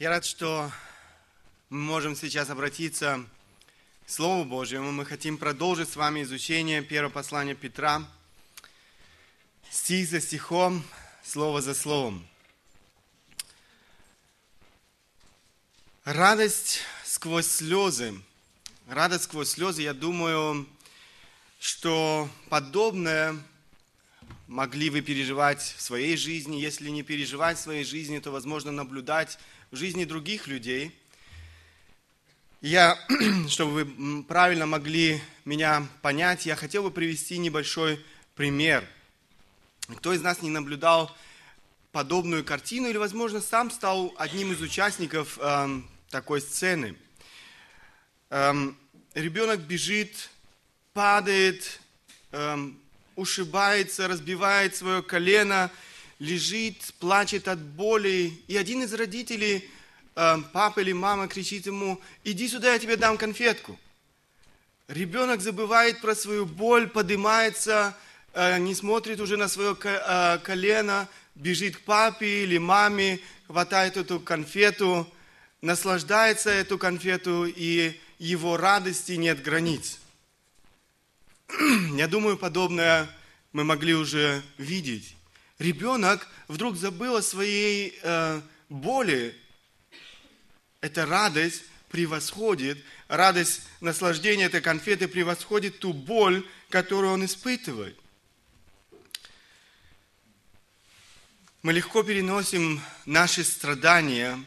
Я 0.00 0.08
рад, 0.08 0.24
что 0.24 0.72
мы 1.68 1.78
можем 1.78 2.16
сейчас 2.16 2.48
обратиться 2.48 3.22
к 4.06 4.10
Слову 4.10 4.46
Божьему. 4.46 4.92
Мы 4.92 5.04
хотим 5.04 5.36
продолжить 5.36 5.90
с 5.90 5.96
вами 5.96 6.22
изучение 6.22 6.80
первого 6.80 7.12
послания 7.12 7.54
Петра, 7.54 8.02
стих 9.70 10.08
за 10.08 10.22
стихом, 10.22 10.82
слово 11.22 11.60
за 11.60 11.74
словом. 11.74 12.26
Радость 16.04 16.80
сквозь 17.04 17.48
слезы. 17.48 18.18
Радость 18.88 19.24
сквозь 19.24 19.50
слезы, 19.50 19.82
я 19.82 19.92
думаю, 19.92 20.66
что 21.58 22.26
подобное 22.48 23.36
могли 24.46 24.88
вы 24.88 25.02
переживать 25.02 25.60
в 25.60 25.82
своей 25.82 26.16
жизни. 26.16 26.56
Если 26.56 26.88
не 26.88 27.02
переживать 27.02 27.58
в 27.58 27.60
своей 27.60 27.84
жизни, 27.84 28.18
то, 28.18 28.30
возможно, 28.30 28.72
наблюдать 28.72 29.38
в 29.70 29.76
жизни 29.76 30.04
других 30.04 30.48
людей. 30.48 30.90
Я, 32.60 32.98
чтобы 33.48 33.84
вы 33.84 34.22
правильно 34.24 34.66
могли 34.66 35.22
меня 35.44 35.86
понять, 36.02 36.44
я 36.44 36.56
хотел 36.56 36.82
бы 36.82 36.90
привести 36.90 37.38
небольшой 37.38 38.04
пример. 38.34 38.84
Кто 39.96 40.12
из 40.12 40.22
нас 40.22 40.42
не 40.42 40.50
наблюдал 40.50 41.16
подобную 41.92 42.44
картину 42.44 42.88
или, 42.88 42.96
возможно, 42.96 43.40
сам 43.40 43.70
стал 43.70 44.12
одним 44.18 44.52
из 44.52 44.60
участников 44.60 45.38
э, 45.40 45.80
такой 46.10 46.40
сцены? 46.40 46.96
Эм, 48.30 48.76
ребенок 49.14 49.60
бежит, 49.60 50.30
падает, 50.92 51.80
эм, 52.32 52.76
ушибается, 53.14 54.08
разбивает 54.08 54.74
свое 54.74 55.02
колено, 55.02 55.70
лежит, 56.20 56.76
плачет 57.00 57.48
от 57.48 57.58
боли. 57.58 58.32
И 58.46 58.56
один 58.56 58.84
из 58.84 58.94
родителей, 58.94 59.68
э, 60.14 60.36
папа 60.52 60.80
или 60.80 60.92
мама, 60.92 61.26
кричит 61.26 61.66
ему, 61.66 62.00
иди 62.22 62.46
сюда, 62.46 62.74
я 62.74 62.78
тебе 62.78 62.96
дам 62.96 63.18
конфетку. 63.18 63.76
Ребенок 64.86 65.40
забывает 65.40 66.00
про 66.00 66.14
свою 66.14 66.46
боль, 66.46 66.88
поднимается, 66.88 67.96
э, 68.34 68.58
не 68.58 68.74
смотрит 68.74 69.20
уже 69.20 69.36
на 69.36 69.48
свое 69.48 69.76
э, 69.82 70.38
колено, 70.44 71.08
бежит 71.34 71.78
к 71.78 71.80
папе 71.80 72.44
или 72.44 72.58
маме, 72.58 73.18
хватает 73.46 73.96
эту 73.96 74.20
конфету, 74.20 75.10
наслаждается 75.62 76.50
эту 76.50 76.76
конфету, 76.76 77.46
и 77.46 77.98
его 78.18 78.56
радости 78.56 79.12
нет 79.12 79.42
границ. 79.42 79.98
Я 81.94 82.06
думаю, 82.08 82.36
подобное 82.36 83.08
мы 83.52 83.64
могли 83.64 83.94
уже 83.94 84.42
видеть. 84.58 85.16
Ребенок 85.60 86.26
вдруг 86.48 86.74
забыл 86.74 87.16
о 87.16 87.22
своей 87.22 87.98
э, 88.02 88.40
боли. 88.70 89.36
Эта 90.80 91.04
радость 91.04 91.64
превосходит, 91.90 92.82
радость 93.08 93.60
наслаждения 93.82 94.46
этой 94.46 94.62
конфеты 94.62 95.06
превосходит 95.06 95.78
ту 95.78 95.92
боль, 95.92 96.48
которую 96.70 97.12
он 97.12 97.26
испытывает. 97.26 97.98
Мы 101.60 101.74
легко 101.74 102.02
переносим 102.04 102.80
наши 103.04 103.44
страдания, 103.44 104.42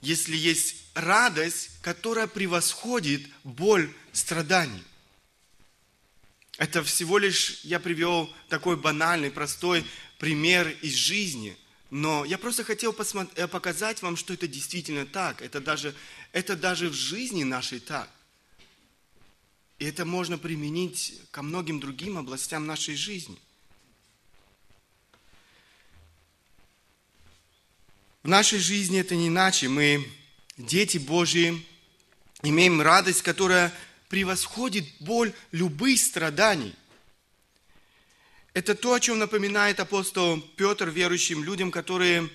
если 0.00 0.34
есть 0.34 0.86
радость, 0.94 1.80
которая 1.82 2.26
превосходит 2.26 3.28
боль 3.44 3.94
страданий. 4.12 4.82
Это 6.62 6.84
всего 6.84 7.18
лишь 7.18 7.58
я 7.64 7.80
привел 7.80 8.32
такой 8.48 8.76
банальный, 8.76 9.32
простой 9.32 9.84
пример 10.18 10.68
из 10.80 10.94
жизни. 10.94 11.56
Но 11.90 12.24
я 12.24 12.38
просто 12.38 12.62
хотел 12.62 12.94
э, 13.34 13.48
показать 13.48 14.00
вам, 14.00 14.16
что 14.16 14.32
это 14.32 14.46
действительно 14.46 15.04
так. 15.04 15.42
Это 15.42 15.60
даже, 15.60 15.92
это 16.30 16.54
даже 16.54 16.88
в 16.88 16.94
жизни 16.94 17.42
нашей 17.42 17.80
так. 17.80 18.08
И 19.80 19.84
это 19.84 20.04
можно 20.04 20.38
применить 20.38 21.18
ко 21.32 21.42
многим 21.42 21.80
другим 21.80 22.16
областям 22.16 22.64
нашей 22.64 22.94
жизни. 22.94 23.40
В 28.22 28.28
нашей 28.28 28.60
жизни 28.60 29.00
это 29.00 29.16
не 29.16 29.26
иначе. 29.26 29.68
Мы, 29.68 30.08
дети 30.56 30.98
Божьи, 30.98 31.66
имеем 32.44 32.80
радость, 32.80 33.22
которая 33.22 33.74
превосходит 34.12 34.84
боль 35.00 35.32
любых 35.52 35.98
страданий. 35.98 36.74
Это 38.52 38.74
то, 38.74 38.92
о 38.92 39.00
чем 39.00 39.18
напоминает 39.18 39.80
апостол 39.80 40.38
Петр 40.56 40.90
верующим 40.90 41.42
людям, 41.42 41.70
которые 41.70 42.28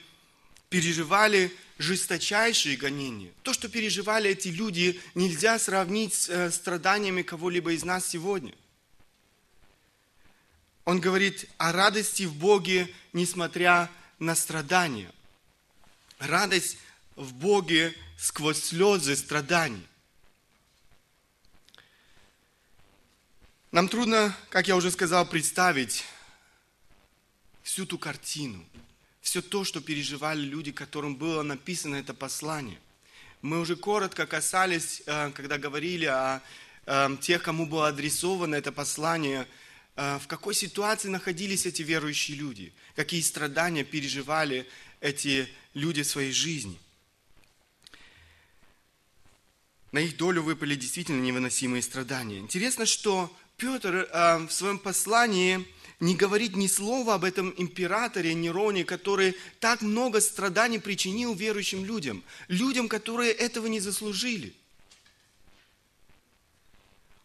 переживали 0.71 1.55
жесточайшие 1.77 2.77
гонения. 2.77 3.31
То, 3.43 3.53
что 3.53 3.69
переживали 3.69 4.31
эти 4.31 4.47
люди, 4.47 4.99
нельзя 5.13 5.59
сравнить 5.59 6.15
с 6.15 6.29
э, 6.29 6.49
страданиями 6.49 7.21
кого-либо 7.21 7.73
из 7.73 7.83
нас 7.83 8.07
сегодня. 8.07 8.55
Он 10.83 10.99
говорит 10.99 11.47
о 11.59 11.71
радости 11.73 12.23
в 12.23 12.33
Боге, 12.33 12.91
несмотря 13.13 13.91
на 14.17 14.33
страдания. 14.33 15.11
Радость 16.17 16.79
в 17.15 17.35
Боге 17.35 17.93
сквозь 18.17 18.63
слезы 18.63 19.15
страданий. 19.15 19.85
Нам 23.71 23.89
трудно, 23.89 24.33
как 24.49 24.69
я 24.69 24.77
уже 24.77 24.91
сказал, 24.91 25.25
представить 25.27 26.05
всю 27.63 27.85
ту 27.85 27.97
картину, 27.97 28.65
все 29.19 29.41
то, 29.41 29.65
что 29.65 29.81
переживали 29.81 30.39
люди, 30.39 30.71
которым 30.71 31.17
было 31.17 31.43
написано 31.43 31.97
это 31.97 32.13
послание. 32.13 32.79
Мы 33.41 33.59
уже 33.59 33.75
коротко 33.75 34.25
касались, 34.25 35.03
э, 35.05 35.31
когда 35.31 35.57
говорили 35.57 36.05
о 36.05 36.41
э, 36.85 37.17
тех, 37.19 37.43
кому 37.43 37.65
было 37.65 37.89
адресовано 37.89 38.55
это 38.55 38.71
послание, 38.71 39.45
э, 39.97 40.17
в 40.19 40.27
какой 40.27 40.55
ситуации 40.55 41.09
находились 41.09 41.65
эти 41.65 41.81
верующие 41.81 42.37
люди, 42.37 42.71
какие 42.95 43.19
страдания 43.19 43.83
переживали 43.83 44.65
эти 45.01 45.49
люди 45.73 46.03
в 46.03 46.07
своей 46.07 46.31
жизни. 46.31 46.79
На 49.91 49.99
их 49.99 50.15
долю 50.15 50.41
выпали 50.41 50.75
действительно 50.75 51.21
невыносимые 51.21 51.81
страдания. 51.81 52.39
Интересно, 52.39 52.85
что 52.85 53.29
Петр 53.57 54.07
э, 54.11 54.37
в 54.45 54.51
своем 54.51 54.77
послании 54.77 55.65
не 55.99 56.15
говорит 56.15 56.55
ни 56.55 56.67
слова 56.67 57.15
об 57.15 57.23
этом 57.23 57.51
императоре 57.57 58.35
Нероне, 58.35 58.85
который 58.85 59.35
так 59.59 59.81
много 59.81 60.21
страданий 60.21 60.77
причинил 60.77 61.33
верующим 61.33 61.83
людям, 61.83 62.23
людям, 62.49 62.87
которые 62.87 63.31
этого 63.31 63.65
не 63.65 63.79
заслужили. 63.79 64.53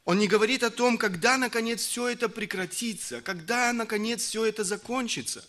Он 0.06 0.18
не 0.18 0.26
говорит 0.26 0.62
о 0.62 0.70
том, 0.70 0.96
когда 0.96 1.36
наконец 1.36 1.84
все 1.84 2.08
это 2.08 2.30
прекратится, 2.30 3.20
когда 3.20 3.70
наконец 3.74 4.22
все 4.22 4.46
это 4.46 4.64
закончится. 4.64 5.44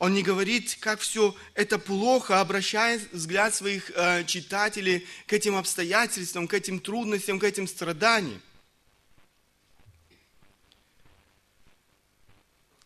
Он 0.00 0.14
не 0.14 0.24
говорит, 0.24 0.76
как 0.80 0.98
все 0.98 1.36
это 1.54 1.78
плохо, 1.78 2.40
обращая 2.40 3.00
взгляд 3.12 3.54
своих 3.54 3.92
э, 3.94 4.24
читателей 4.24 5.06
к 5.28 5.32
этим 5.32 5.54
обстоятельствам, 5.54 6.48
к 6.48 6.54
этим 6.54 6.80
трудностям, 6.80 7.38
к 7.38 7.44
этим 7.44 7.68
страданиям. 7.68 8.42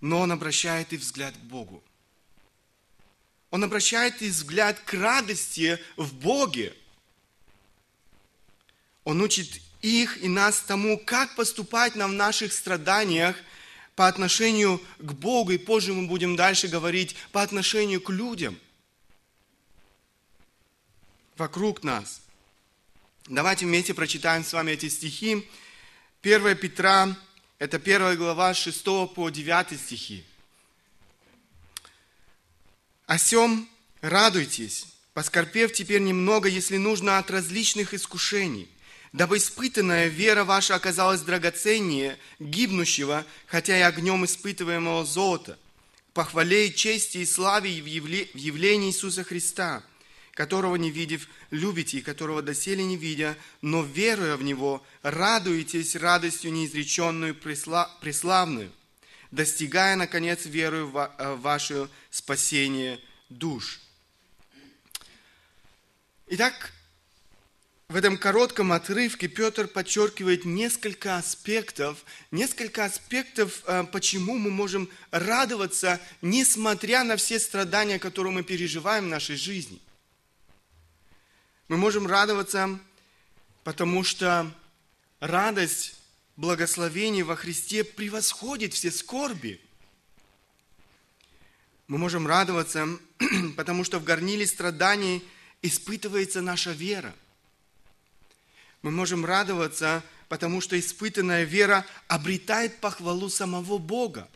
Но 0.00 0.20
он 0.20 0.32
обращает 0.32 0.92
их 0.92 1.00
взгляд 1.00 1.34
к 1.34 1.40
Богу. 1.40 1.82
Он 3.50 3.64
обращает 3.64 4.20
их 4.22 4.32
взгляд 4.32 4.78
к 4.80 4.92
радости 4.92 5.78
в 5.96 6.14
Боге. 6.14 6.74
Он 9.04 9.20
учит 9.20 9.60
их 9.80 10.22
и 10.22 10.28
нас 10.28 10.60
тому, 10.60 10.98
как 10.98 11.34
поступать 11.34 11.94
нам 11.94 12.10
в 12.10 12.14
наших 12.14 12.52
страданиях 12.52 13.36
по 13.96 14.06
отношению 14.06 14.80
к 14.98 15.12
Богу, 15.12 15.52
и 15.52 15.58
позже 15.58 15.92
мы 15.92 16.06
будем 16.06 16.36
дальше 16.36 16.68
говорить 16.68 17.16
по 17.32 17.42
отношению 17.42 18.00
к 18.00 18.10
людям 18.10 18.58
вокруг 21.36 21.82
нас. 21.82 22.20
Давайте 23.26 23.66
вместе 23.66 23.94
прочитаем 23.94 24.44
с 24.44 24.52
вами 24.52 24.72
эти 24.72 24.88
стихи. 24.88 25.48
1 26.22 26.56
Петра 26.56 27.16
это 27.58 27.78
первая 27.78 28.16
глава 28.16 28.54
6 28.54 28.84
по 29.14 29.30
9 29.30 29.80
стихи. 29.80 30.24
«О 33.06 33.18
сем 33.18 33.68
радуйтесь, 34.00 34.86
поскорпев 35.12 35.72
теперь 35.72 36.02
немного, 36.02 36.48
если 36.48 36.76
нужно, 36.76 37.18
от 37.18 37.30
различных 37.30 37.94
искушений, 37.94 38.68
дабы 39.12 39.38
испытанная 39.38 40.06
вера 40.06 40.44
ваша 40.44 40.74
оказалась 40.74 41.22
драгоценнее 41.22 42.18
гибнущего, 42.38 43.24
хотя 43.46 43.76
и 43.76 43.82
огнем 43.82 44.24
испытываемого 44.24 45.04
золота, 45.04 45.58
похвале 46.12 46.68
и 46.68 46.74
чести 46.74 47.18
и 47.18 47.26
славе 47.26 47.70
в 47.80 47.86
явлении 47.86 48.90
Иисуса 48.90 49.24
Христа– 49.24 49.82
которого 50.38 50.76
не 50.76 50.92
видев, 50.92 51.26
любите, 51.50 51.98
и 51.98 52.00
которого 52.00 52.42
доселе 52.42 52.84
не 52.84 52.96
видя, 52.96 53.36
но 53.60 53.82
веруя 53.82 54.36
в 54.36 54.44
Него, 54.44 54.86
радуетесь 55.02 55.96
радостью 55.96 56.52
неизреченную, 56.52 57.34
преславную, 57.34 58.70
достигая, 59.32 59.96
наконец, 59.96 60.46
верою 60.46 60.90
в 60.90 60.96
э, 61.18 61.34
ваше 61.34 61.88
спасение 62.10 63.00
душ. 63.28 63.80
Итак, 66.28 66.72
в 67.88 67.96
этом 67.96 68.16
коротком 68.16 68.70
отрывке 68.70 69.26
Петр 69.26 69.66
подчеркивает 69.66 70.44
несколько 70.44 71.16
аспектов, 71.16 72.04
несколько 72.30 72.84
аспектов, 72.84 73.64
э, 73.66 73.84
почему 73.90 74.38
мы 74.38 74.52
можем 74.52 74.88
радоваться, 75.10 76.00
несмотря 76.22 77.02
на 77.02 77.16
все 77.16 77.40
страдания, 77.40 77.98
которые 77.98 78.32
мы 78.32 78.44
переживаем 78.44 79.06
в 79.06 79.08
нашей 79.08 79.34
жизни. 79.34 79.80
Мы 81.68 81.76
можем 81.76 82.06
радоваться, 82.06 82.78
потому 83.64 84.02
что 84.02 84.50
радость 85.20 85.94
благословений 86.36 87.22
во 87.22 87.36
Христе 87.36 87.84
превосходит 87.84 88.74
все 88.74 88.90
скорби. 88.90 89.60
Мы 91.86 91.98
можем 91.98 92.26
радоваться, 92.26 92.88
потому 93.56 93.84
что 93.84 93.98
в 93.98 94.04
горниле 94.04 94.46
страданий 94.46 95.24
испытывается 95.62 96.40
наша 96.40 96.72
вера– 96.72 97.14
мы 98.82 98.92
можем 98.92 99.24
радоваться, 99.24 100.04
потому 100.28 100.60
что 100.60 100.78
испытанная 100.78 101.44
вера 101.44 101.84
обретает 102.06 102.78
похвалу 102.78 103.28
самого 103.28 103.78
Бога. 103.78 104.28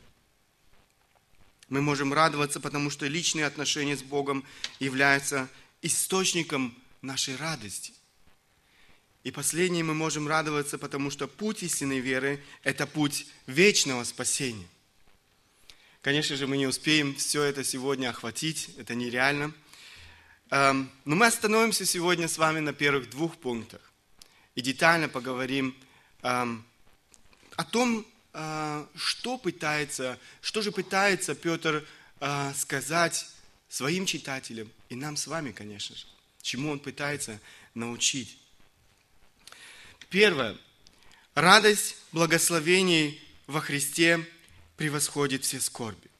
Мы 1.69 1.81
можем 1.81 2.12
радоваться, 2.12 2.58
потому 2.58 2.90
что 2.90 3.06
личные 3.06 3.46
отношения 3.46 3.96
с 3.96 4.02
Богом 4.02 4.44
являются 4.81 5.49
источником 5.81 6.76
нашей 7.02 7.37
радости. 7.37 7.93
И 9.25 9.31
последнее, 9.31 9.84
мы 9.84 9.94
можем 9.94 10.26
радоваться, 10.26 10.78
потому 10.78 11.10
что 11.10 11.28
путь 11.28 11.62
истинной 11.62 12.00
веры– 12.00 12.43
это 12.64 12.87
путь 12.87 13.26
вечного 13.46 14.02
спасения. 14.04 14.66
Конечно 16.00 16.37
же, 16.37 16.49
мы 16.49 16.56
не 16.56 16.66
успеем 16.66 17.14
все 17.14 17.44
это 17.44 17.62
сегодня 17.62 18.10
охватить, 18.10 18.70
это 18.78 18.96
нереально. 18.96 19.52
Эм, 20.50 20.90
но 21.04 21.14
мы 21.14 21.26
остановимся 21.26 21.87
сегодня 21.87 22.26
с 22.26 22.38
вами 22.38 22.58
на 22.58 22.72
первых 22.72 23.10
двух 23.10 23.37
пунктах 23.37 23.81
и 24.56 24.60
детально 24.60 25.08
поговорим 25.08 25.76
эм, 26.22 26.64
о 27.54 27.64
том, 27.64 28.04
э, 28.32 28.87
что 28.96 29.38
пытается, 29.38 30.19
что 30.40 30.62
же 30.62 30.72
пытается 30.72 31.37
Петр 31.37 31.87
э, 32.20 32.52
сказать 32.56 33.28
своим 33.69 34.04
читателям 34.04 34.70
и 34.88 34.96
нам 34.96 35.16
с 35.16 35.28
вами, 35.28 35.52
конечно 35.52 35.94
же, 35.94 36.06
чему 36.42 36.70
он 36.72 36.80
пытается 36.80 37.40
научить. 37.74 38.36
Первое. 40.10 40.58
Радость 41.34 41.96
благословений 42.12 43.18
во 43.46 43.60
Христе 43.60 44.26
превосходит 44.76 45.44
все 45.44 45.60
скорби. 45.60 46.10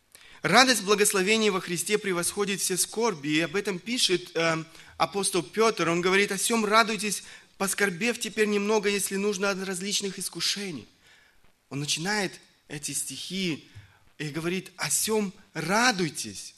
Радость 0.40 0.82
благословений 0.82 1.50
во 1.50 1.60
Христе 1.60 1.98
превосходит 1.98 2.60
все 2.60 2.76
скорби, 2.76 3.28
и 3.28 3.40
об 3.40 3.54
этом 3.54 3.78
пишет 3.78 4.34
э, 4.34 4.64
апостол 4.96 5.42
Петр. 5.42 5.88
Он 5.88 6.00
говорит, 6.00 6.32
о 6.32 6.36
всем 6.36 6.64
радуйтесь, 6.64 7.22
поскорбев 7.58 8.19
теперь 8.19 8.48
немного, 8.48 8.88
если 8.88 9.16
нужно, 9.16 9.50
от 9.50 9.62
различных 9.62 10.19
искушений. 10.19 10.88
Он 11.69 11.78
начинает 11.80 12.40
эти 12.66 12.92
стихи 12.92 13.69
и 14.19 14.30
говорит, 14.30 14.72
о 14.76 14.90
сем 14.90 15.32
радуйтесь. 15.52 16.54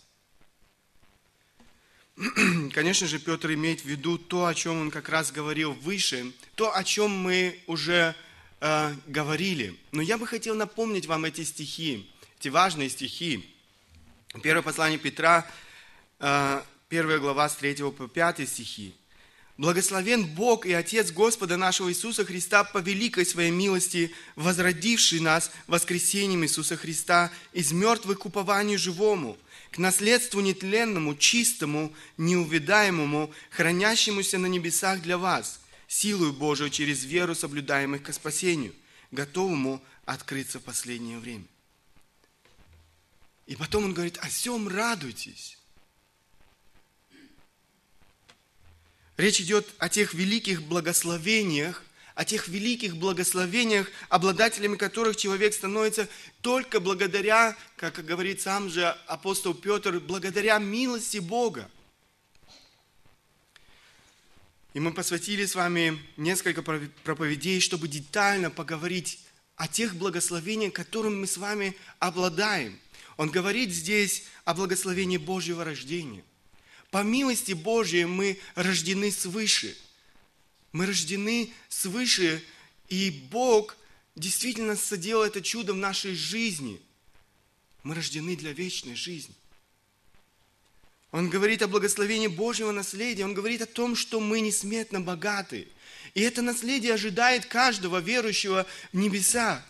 Конечно 2.72 3.08
же, 3.08 3.19
Петр 3.19 3.52
имеет 3.55 3.81
в 3.81 3.87
виду 3.87 4.19
то, 4.19 4.46
о 4.46 4.55
чем 4.55 4.81
он 4.81 4.90
как 4.90 5.08
раз 5.08 5.32
говорил 5.32 5.72
выше, 5.72 6.32
то, 6.55 6.75
о 6.75 6.84
чем 6.84 7.11
мы 7.11 7.58
уже 7.66 8.14
э, 8.61 8.94
говорили. 9.06 9.76
Но 9.90 10.00
я 10.00 10.16
бы 10.16 10.26
хотел 10.26 10.55
напомнить 10.55 11.06
вам 11.06 11.25
эти 11.25 11.43
стихи, 11.43 12.08
эти 12.38 12.49
важные 12.49 12.88
стихи. 12.88 13.50
Первое 14.43 14.62
послание 14.62 14.99
Петра, 14.99 15.46
э, 16.20 16.62
первая 16.88 17.19
глава 17.19 17.49
с 17.49 17.56
3 17.56 17.90
по 17.90 18.06
5 18.06 18.49
стихи. 18.49 18.94
Благословен 19.56 20.26
Бог 20.26 20.66
и 20.66 20.72
Отец 20.72 21.12
Господа 21.12 21.56
нашего 21.56 21.88
Иисуса 21.88 22.25
Христа 22.25 22.64
по 22.64 22.78
великой 22.78 23.25
своей 23.25 23.52
милости, 23.52 24.12
возродивший 24.34 25.20
нас 25.20 25.52
воскресением 25.69 26.44
Иисуса 26.44 26.76
Христа 26.76 27.31
из 27.52 27.70
мертвых 27.70 28.20
к 28.20 28.26
упованию 28.26 28.81
живому, 28.81 29.37
к 29.75 29.79
наследству 29.79 30.41
нетленному, 30.41 31.17
чистому, 31.17 31.93
неувидаемому, 32.17 33.35
хранящемуся 33.50 34.38
на 34.38 34.47
небесах 34.47 35.03
для 35.03 35.19
вас, 35.19 35.59
силою 35.88 36.32
Божию 36.32 36.71
через 36.71 37.05
веру 37.05 37.35
соблюдаемых 37.35 38.05
к 38.05 38.12
спасению, 38.12 38.73
готовому 39.11 39.82
открыться 40.05 40.61
в 40.61 40.62
последнее 40.62 41.19
время. 41.19 41.47
И 43.49 43.56
потом 43.56 43.87
он 43.87 43.94
говорит, 43.94 44.17
о 44.19 44.29
всем 44.29 44.69
радуйтесь. 44.69 45.59
Речь 49.17 49.41
идет 49.41 49.67
о 49.79 49.88
тех 49.88 50.15
великих 50.15 50.62
благословениях, 50.62 51.82
о 52.14 52.25
тех 52.25 52.49
великих 52.49 52.96
благословениях, 52.96 53.90
обладателями 54.08 54.76
которых 54.76 55.16
человек 55.16 55.52
становится 55.55 56.08
только 56.43 56.81
благодаря, 56.81 57.56
как 57.76 58.05
говорит 58.05 58.40
сам 58.40 58.69
же 58.69 58.87
апостол 59.06 59.55
Петр, 59.55 60.00
благодаря 60.00 60.58
милости 60.58 61.19
Бога. 61.19 61.70
И 64.75 64.81
мы 64.81 64.93
посвятили 64.93 65.44
с 65.46 65.55
вами 65.55 65.99
несколько 66.16 66.62
проповедей, 66.62 67.61
чтобы 67.61 67.88
детально 67.88 68.50
поговорить 68.50 69.20
о 69.56 69.69
тех 69.69 69.94
благословениях, 69.94 70.72
которым 70.72 71.20
мы 71.20 71.26
с 71.26 71.37
вами 71.37 71.76
обладаем. 72.00 72.78
Он 73.16 73.31
говорит 73.31 73.70
здесь 73.70 74.25
о 74.44 74.55
благословении 74.55 75.16
Божьего 75.16 75.64
рождения– 75.64 76.25
по 76.94 77.02
милости 77.02 77.55
Божьей 77.55 78.05
мы 78.05 78.38
рождены 78.55 79.11
свыше. 79.11 79.76
Мы 80.75 80.87
рождены 80.87 81.53
свыше, 81.69 82.44
и 82.88 83.09
Бог 83.31 83.76
действительно 84.17 84.75
соделал 84.75 85.23
это 85.23 85.41
чудо 85.41 85.73
в 85.73 85.76
нашей 85.76 86.17
жизни. 86.17 86.82
Мы 87.85 87.94
рождены 87.94 88.35
для 88.35 88.53
вечной 88.53 88.97
жизни. 88.97 89.37
Он 91.12 91.31
говорит 91.31 91.62
о 91.62 91.69
благословении 91.69 92.26
Божьего 92.26 92.73
наследия. 92.73 93.25
Он 93.25 93.35
говорит 93.35 93.62
о 93.62 93.67
том, 93.67 93.94
что 93.94 94.19
мы 94.19 94.41
несметно 94.41 95.00
богаты. 95.00 95.69
И 96.12 96.21
это 96.23 96.43
наследие 96.43 96.94
ожидает 96.94 97.47
каждого 97.47 98.00
верующего 98.00 98.67
в 98.93 98.97
небеса. 98.97 99.65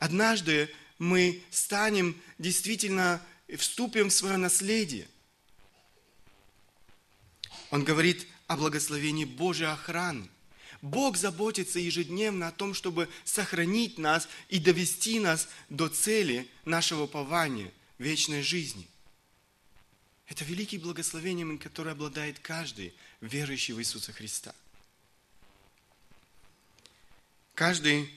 Однажды 0.00 0.68
мы 0.98 1.44
станем 1.52 2.20
действительно, 2.40 3.24
вступим 3.56 4.08
в 4.08 4.12
свое 4.12 4.36
наследие. 4.36 5.06
Он 7.70 7.84
говорит 7.84 8.26
о 8.52 8.56
благословении 8.56 9.24
Божьей 9.24 9.66
охраны. 9.66 10.28
Бог 10.82 11.16
заботится 11.16 11.78
ежедневно 11.78 12.48
о 12.48 12.52
том, 12.52 12.74
чтобы 12.74 13.08
сохранить 13.24 13.98
нас 13.98 14.28
и 14.48 14.58
довести 14.58 15.20
нас 15.20 15.48
до 15.68 15.88
цели 15.88 16.48
нашего 16.64 17.06
пования, 17.06 17.72
вечной 17.98 18.42
жизни. 18.42 18.88
Это 20.26 20.44
великие 20.44 20.80
благословения, 20.80 21.56
которые 21.58 21.92
обладает 21.92 22.38
каждый 22.40 22.94
верующий 23.20 23.74
в 23.74 23.80
Иисуса 23.80 24.12
Христа. 24.12 24.54
Каждый 27.54 28.10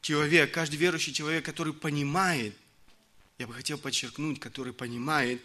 человек, 0.00 0.52
каждый 0.52 0.76
верующий 0.76 1.14
человек, 1.14 1.44
который 1.44 1.72
понимает, 1.72 2.54
я 3.38 3.46
бы 3.46 3.54
хотел 3.54 3.78
подчеркнуть, 3.78 4.38
который 4.38 4.72
понимает 4.72 5.40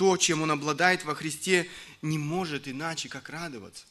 то, 0.00 0.16
чем 0.16 0.40
он 0.40 0.50
обладает 0.50 1.04
во 1.04 1.14
Христе, 1.14 1.68
не 2.00 2.16
может 2.16 2.66
иначе, 2.66 3.10
как 3.10 3.28
радоваться. 3.28 3.84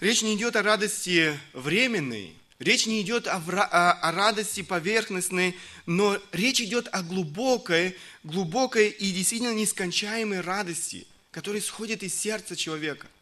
Речь 0.00 0.22
не 0.22 0.34
идет 0.36 0.56
о 0.56 0.62
радости 0.62 1.38
временной, 1.52 2.34
речь 2.58 2.86
не 2.86 3.02
идет 3.02 3.26
о, 3.26 3.36
о, 3.36 3.92
о 3.92 4.12
радости 4.12 4.62
поверхностной, 4.62 5.54
но 5.84 6.18
речь 6.32 6.62
идет 6.62 6.88
о 6.92 7.02
глубокой, 7.02 7.94
глубокой 8.24 8.88
и 8.88 9.12
действительно 9.12 9.52
нескончаемой 9.52 10.40
радости, 10.40 11.06
которая 11.30 11.60
исходит 11.60 12.02
из 12.02 12.14
сердца 12.14 12.56
человека– 12.56 13.06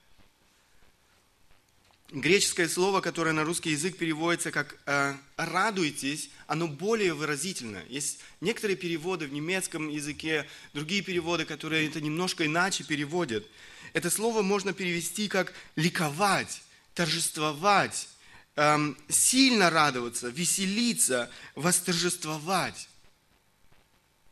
греческое 2.12 2.68
слово, 2.68 3.00
которое 3.00 3.32
на 3.32 3.44
русский 3.44 3.70
язык 3.70 3.96
переводится 3.96 4.50
как 4.50 4.76
э, 4.86 5.14
«радуйтесь», 5.36 6.30
оно 6.50 6.68
более 6.68 7.14
выразительно. 7.14 7.82
Есть 7.88 8.20
некоторые 8.40 8.76
переводы 8.76 9.26
в 9.26 9.32
немецком 9.32 9.88
языке, 9.88 10.46
другие 10.74 11.02
переводы, 11.02 11.44
которые 11.44 11.88
это 11.88 12.00
немножко 12.00 12.44
иначе 12.44 12.84
переводят. 12.84 13.46
Это 13.92 14.10
слово 14.10 14.42
можно 14.42 14.72
перевести 14.72 15.28
как 15.28 15.54
«ликовать», 15.76 16.62
«торжествовать», 16.94 18.08
эм, 18.56 18.98
«сильно 19.08 19.70
радоваться», 19.70 20.28
«веселиться», 20.28 21.30
«восторжествовать». 21.54 22.88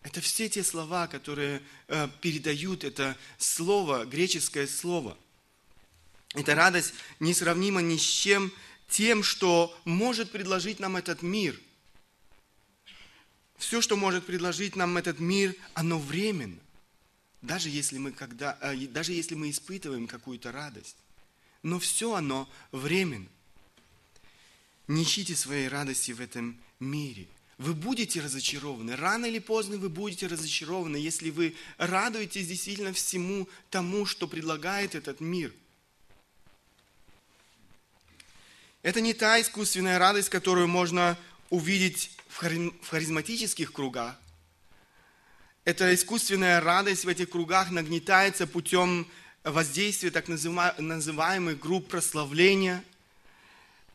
Это 0.03 0.21
все 0.21 0.49
те 0.49 0.63
слова, 0.63 1.07
которые 1.07 1.63
э, 1.89 2.09
передают 2.21 2.85
это 2.85 3.17
слово, 3.39 4.05
греческое 4.05 4.67
слово– 4.67 5.17
эта 6.35 6.55
радость 6.55 6.93
несравнима 7.21 7.81
ни 7.81 7.97
с 7.97 8.03
чем 8.03 8.53
тем, 8.89 9.23
что 9.23 9.77
может 9.85 10.31
предложить 10.31 10.79
нам 10.79 10.97
этот 10.97 11.23
мир. 11.23 11.59
Все, 13.59 13.83
что 13.83 13.97
может 13.97 14.25
предложить 14.25 14.77
нам 14.77 14.97
этот 14.97 15.19
мир, 15.19 15.55
оно 15.75 15.99
временно. 15.99 16.59
даже 17.41 17.69
если 17.69 17.99
мы, 17.99 18.11
когда, 18.11 18.59
э, 18.61 18.75
даже 18.89 19.13
если 19.13 19.37
мы 19.37 19.51
испытываем 19.51 20.09
какую-то 20.09 20.51
радость. 20.51 20.97
Но 21.63 21.79
все 21.79 22.15
оно 22.15 22.49
временно. 22.73 23.29
Не 24.89 25.05
ищите 25.05 25.37
своей 25.37 25.69
радости 25.69 26.11
в 26.11 26.21
этом 26.21 26.59
мире. 26.81 27.29
Вы 27.57 27.75
будете 27.75 28.21
разочарованы. 28.21 28.97
Рано 28.97 29.27
или 29.27 29.39
поздно 29.39 29.77
вы 29.77 29.89
будете 29.89 30.27
разочарованы, 30.27 30.97
если 30.97 31.31
вы 31.31 31.55
радуетесь 31.77 32.49
действительно 32.49 32.93
всему 32.93 33.49
тому, 33.71 34.05
что 34.05 34.27
предлагает 34.27 34.97
этот 34.97 35.21
мир. 35.21 35.53
Это 38.83 39.01
не 39.01 39.15
та 39.15 39.41
искусственная 39.41 39.99
радость, 39.99 40.29
которую 40.29 40.67
можно 40.67 41.17
увидеть 41.51 42.11
в 42.29 42.37
харизматических 42.37 43.73
кругах. 43.73 44.17
Эта 45.65 45.95
искусственная 45.95 46.61
радость 46.61 47.05
в 47.05 47.09
этих 47.09 47.31
кругах 47.31 47.71
нагнетается 47.71 48.47
путем 48.47 49.07
воздействия 49.45 50.11
так 50.11 50.29
называемых 50.29 51.59
групп 51.59 51.89
прославления, 51.89 52.83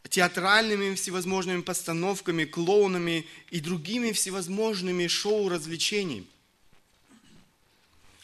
театральными 0.10 0.96
всевозможными 0.96 1.62
постановками, 1.62 2.46
клоунами 2.46 3.26
и 3.50 3.60
другими 3.60 4.12
всевозможными 4.12 5.08
шоу-развлечениями. 5.08 6.28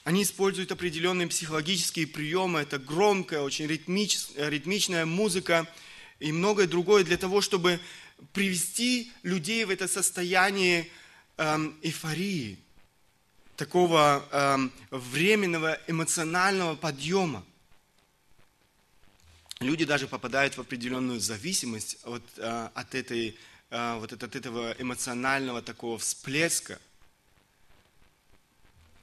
Они 0.03 0.23
используют 0.23 0.71
определенные 0.71 1.27
психологические 1.27 2.07
приемы, 2.07 2.59
это 2.61 2.79
громкая, 2.79 3.41
очень 3.41 3.67
ритмичная 3.67 5.05
музыка 5.05 5.67
и 6.19 6.31
многое 6.31 6.67
другое 6.67 7.03
для 7.03 7.17
того, 7.17 7.41
чтобы 7.41 7.79
привести 8.33 9.11
людей 9.23 9.65
в 9.65 9.69
это 9.69 9.87
состояние 9.87 10.89
эм, 11.37 11.77
эйфории, 11.81 12.59
такого 13.55 14.25
эм, 14.31 14.71
временного 14.91 15.79
эмоционального 15.87 16.75
подъема. 16.75 17.43
Люди 19.59 19.83
даже 19.83 20.07
попадают 20.07 20.55
в 20.55 20.61
определенную 20.61 21.19
зависимость 21.19 21.97
от, 22.05 22.23
э, 22.37 22.69
от, 22.73 22.95
этой, 22.95 23.37
э, 23.69 23.99
вот 23.99 24.13
от 24.13 24.35
этого 24.35 24.73
эмоционального 24.79 25.61
такого 25.61 25.97
всплеска. 25.97 26.79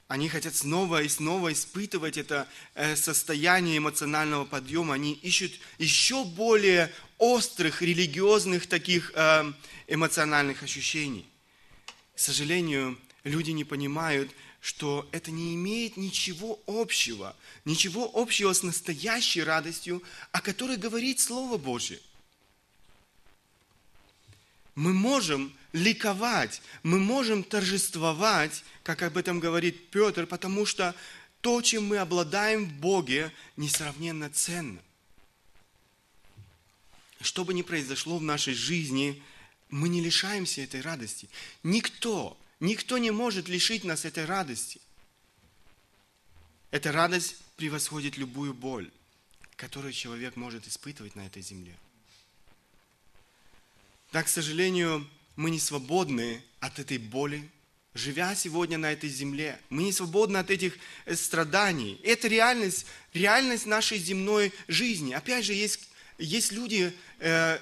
Они 0.07 0.29
хотят 0.29 0.55
снова 0.55 1.03
и 1.03 1.09
снова 1.09 1.51
испытывать 1.51 2.17
это 2.17 2.47
э, 2.75 2.95
состояние 2.95 3.79
эмоционального 3.79 4.45
подъема. 4.45 4.93
Они 4.93 5.13
ищут 5.13 5.51
еще 5.79 6.23
более 6.23 6.93
острых 7.17 7.81
религиозных 7.81 8.67
таких 8.67 9.11
э, 9.15 9.51
эмоциональных 9.87 10.63
ощущений. 10.63 11.27
К 12.15 12.19
сожалению, 12.19 12.97
люди 13.25 13.51
не 13.51 13.65
понимают, 13.65 14.31
что 14.61 15.07
это 15.11 15.29
не 15.29 15.55
имеет 15.55 15.97
ничего 15.97 16.59
общего, 16.67 17.35
ничего 17.65 18.09
общего 18.13 18.53
с 18.53 18.63
настоящей 18.63 19.43
радостью, 19.43 20.01
о 20.31 20.39
которой 20.39 20.77
говорит 20.77 21.19
Слово 21.19 21.57
Божье. 21.57 21.99
Мы 24.77 24.93
можем 24.93 25.51
ликовать, 25.73 26.61
мы 26.83 26.99
можем 26.99 27.43
торжествовать, 27.43 28.63
как 28.83 29.01
об 29.01 29.17
этом 29.17 29.39
говорит 29.39 29.89
Петр, 29.89 30.27
потому 30.27 30.67
что 30.67 30.93
то, 31.41 31.63
чем 31.63 31.87
мы 31.87 31.97
обладаем 31.97 32.65
в 32.65 32.73
Боге, 32.73 33.33
несравненно 33.55 34.29
ценно. 34.29 34.79
Что 37.21 37.43
бы 37.43 37.55
ни 37.55 37.63
произошло 37.63 38.19
в 38.19 38.21
нашей 38.21 38.53
жизни, 38.53 39.23
мы 39.71 39.89
не 39.89 39.99
лишаемся 39.99 40.61
этой 40.61 40.81
радости. 40.81 41.27
Никто, 41.63 42.37
никто 42.59 42.99
не 42.99 43.09
может 43.09 43.49
лишить 43.49 43.83
нас 43.83 44.05
этой 44.05 44.25
радости. 44.25 44.79
Эта 46.69 46.91
радость 46.91 47.37
превосходит 47.55 48.15
любую 48.15 48.53
боль, 48.53 48.91
которую 49.55 49.91
человек 49.91 50.35
может 50.35 50.67
испытывать 50.67 51.15
на 51.15 51.25
этой 51.25 51.41
земле. 51.41 51.75
Так, 54.17 54.25
к 54.25 54.29
сожалению, 54.29 55.07
мы 55.35 55.51
не 55.51 55.59
свободны 55.59 56.41
от 56.59 56.79
этой 56.79 56.97
боли, 56.97 57.47
живя 57.93 58.33
сегодня 58.33 58.79
на 58.79 58.91
этой 58.91 59.09
земле. 59.09 59.59
Мы 59.69 59.83
не 59.83 59.91
свободны 59.93 60.37
от 60.37 60.49
этих 60.49 60.75
э, 61.05 61.15
страданий. 61.15 62.01
Это 62.03 62.27
реальность, 62.27 62.87
реальность 63.13 63.67
нашей 63.67 63.99
земной 63.99 64.53
жизни. 64.67 65.13
Опять 65.13 65.45
же, 65.45 65.53
есть 65.53 65.87
есть 66.17 66.51
люди, 66.51 66.91
э, 67.19 67.59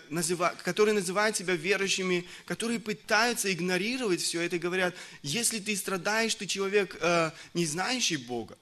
которые 0.64 0.96
называют 0.96 1.36
себя 1.36 1.56
верующими, 1.56 2.26
которые 2.46 2.80
пытаются 2.80 3.52
игнорировать 3.52 4.22
все 4.22 4.40
это 4.40 4.56
и 4.56 4.60
говорят, 4.60 4.96
если 5.24 5.60
ты 5.60 5.76
страдаешь, 5.76 6.36
ты 6.36 6.46
человек, 6.46 6.96
э, 7.02 7.32
не 7.54 7.66
знающий 7.66 8.16
Бога. 8.16 8.58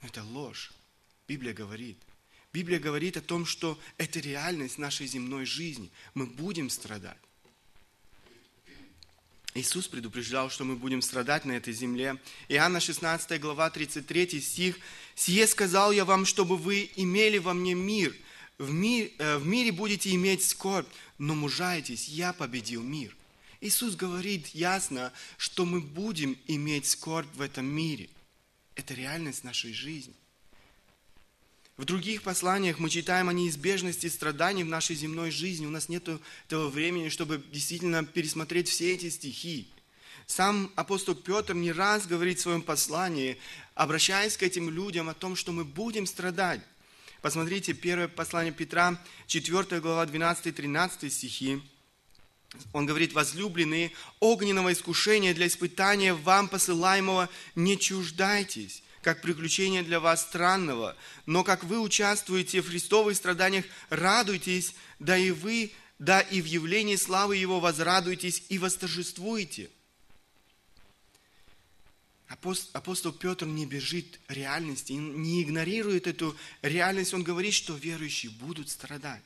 Это 0.00 0.22
ложь. 0.24 0.72
Библия 1.28 1.52
говорит. 1.52 1.98
Библия 2.52 2.78
говорит 2.78 3.16
о 3.16 3.20
том, 3.20 3.46
что 3.46 3.78
это 3.96 4.18
реальность 4.20 4.78
нашей 4.78 5.06
земной 5.06 5.44
жизни. 5.44 5.90
Мы 6.14 6.26
будем 6.26 6.68
страдать. 6.70 7.18
Иисус 9.54 9.88
предупреждал, 9.88 10.50
что 10.50 10.64
мы 10.64 10.76
будем 10.76 11.02
страдать 11.02 11.44
на 11.44 11.52
этой 11.52 11.72
земле. 11.72 12.16
Иоанна 12.48 12.80
16 12.80 13.40
глава 13.40 13.70
33 13.70 14.40
стих. 14.40 14.78
«Сие 15.14 15.46
сказал 15.46 15.92
я 15.92 16.04
вам, 16.04 16.24
чтобы 16.24 16.56
вы 16.56 16.90
имели 16.96 17.38
во 17.38 17.52
мне 17.52 17.74
мир 17.74 18.14
в, 18.60 18.72
мир, 18.72 19.10
э, 19.18 19.38
в 19.38 19.46
мире 19.46 19.72
будете 19.72 20.14
иметь 20.14 20.46
скорбь, 20.46 20.86
но 21.18 21.34
мужайтесь, 21.34 22.08
я 22.08 22.32
победил 22.34 22.82
мир. 22.82 23.16
Иисус 23.62 23.96
говорит 23.96 24.48
ясно, 24.48 25.12
что 25.38 25.64
мы 25.64 25.80
будем 25.80 26.38
иметь 26.46 26.86
скорбь 26.86 27.34
в 27.34 27.40
этом 27.40 27.64
мире. 27.64 28.10
Это 28.74 28.94
реальность 28.94 29.44
нашей 29.44 29.72
жизни. 29.72 30.14
В 31.80 31.86
других 31.86 32.20
посланиях 32.20 32.78
мы 32.78 32.90
читаем 32.90 33.30
о 33.30 33.32
неизбежности 33.32 34.06
страданий 34.08 34.64
в 34.64 34.68
нашей 34.68 34.94
земной 34.94 35.30
жизни. 35.30 35.64
У 35.64 35.70
нас 35.70 35.88
нет 35.88 36.06
этого 36.46 36.68
времени, 36.68 37.08
чтобы 37.08 37.42
действительно 37.50 38.04
пересмотреть 38.04 38.68
все 38.68 38.92
эти 38.92 39.08
стихи. 39.08 39.66
Сам 40.26 40.70
апостол 40.76 41.14
Петр 41.14 41.54
не 41.54 41.72
раз 41.72 42.06
говорит 42.06 42.38
в 42.38 42.42
своем 42.42 42.60
послании, 42.60 43.38
обращаясь 43.74 44.36
к 44.36 44.42
этим 44.42 44.68
людям 44.68 45.08
о 45.08 45.14
том, 45.14 45.36
что 45.36 45.52
мы 45.52 45.64
будем 45.64 46.04
страдать. 46.04 46.60
Посмотрите, 47.22 47.72
первое 47.72 48.08
послание 48.08 48.52
Петра, 48.52 49.02
4 49.26 49.80
глава, 49.80 50.04
12-13 50.04 51.08
стихи. 51.08 51.62
Он 52.74 52.84
говорит, 52.84 53.14
возлюбленные, 53.14 53.90
огненного 54.18 54.74
искушения 54.74 55.32
для 55.32 55.46
испытания 55.46 56.12
вам 56.12 56.48
посылаемого 56.48 57.30
не 57.54 57.78
чуждайтесь, 57.78 58.82
как 59.02 59.22
приключение 59.22 59.82
для 59.82 60.00
вас 60.00 60.22
странного, 60.22 60.96
но 61.26 61.44
как 61.44 61.64
вы 61.64 61.80
участвуете 61.80 62.60
в 62.60 62.68
христовых 62.68 63.16
страданиях, 63.16 63.64
радуйтесь, 63.88 64.74
да 64.98 65.16
и 65.16 65.30
вы, 65.30 65.72
да 65.98 66.20
и 66.20 66.40
в 66.40 66.44
явлении 66.44 66.96
славы 66.96 67.36
Его 67.36 67.60
возрадуйтесь 67.60 68.44
и 68.48 68.58
восторжествуете– 68.58 69.70
апостол 72.72 73.12
Петр 73.12 73.44
не 73.46 73.66
бежит 73.66 74.20
реальности, 74.28 74.92
не 74.92 75.42
игнорирует 75.42 76.06
эту 76.06 76.36
реальность. 76.62 77.12
Он 77.12 77.24
говорит, 77.24 77.54
что 77.54 77.74
верующие 77.74 78.30
будут 78.30 78.70
страдать. 78.70 79.22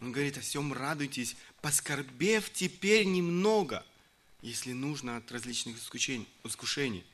Он 0.00 0.12
говорит, 0.12 0.38
о 0.38 0.40
всем 0.40 0.72
радуйтесь, 0.72 1.36
поскорбев 1.60 2.50
теперь 2.52 3.06
немного, 3.06 3.84
если 4.42 4.72
нужно 4.72 5.16
от 5.16 5.30
различных 5.32 5.76
искушений. 5.78 7.04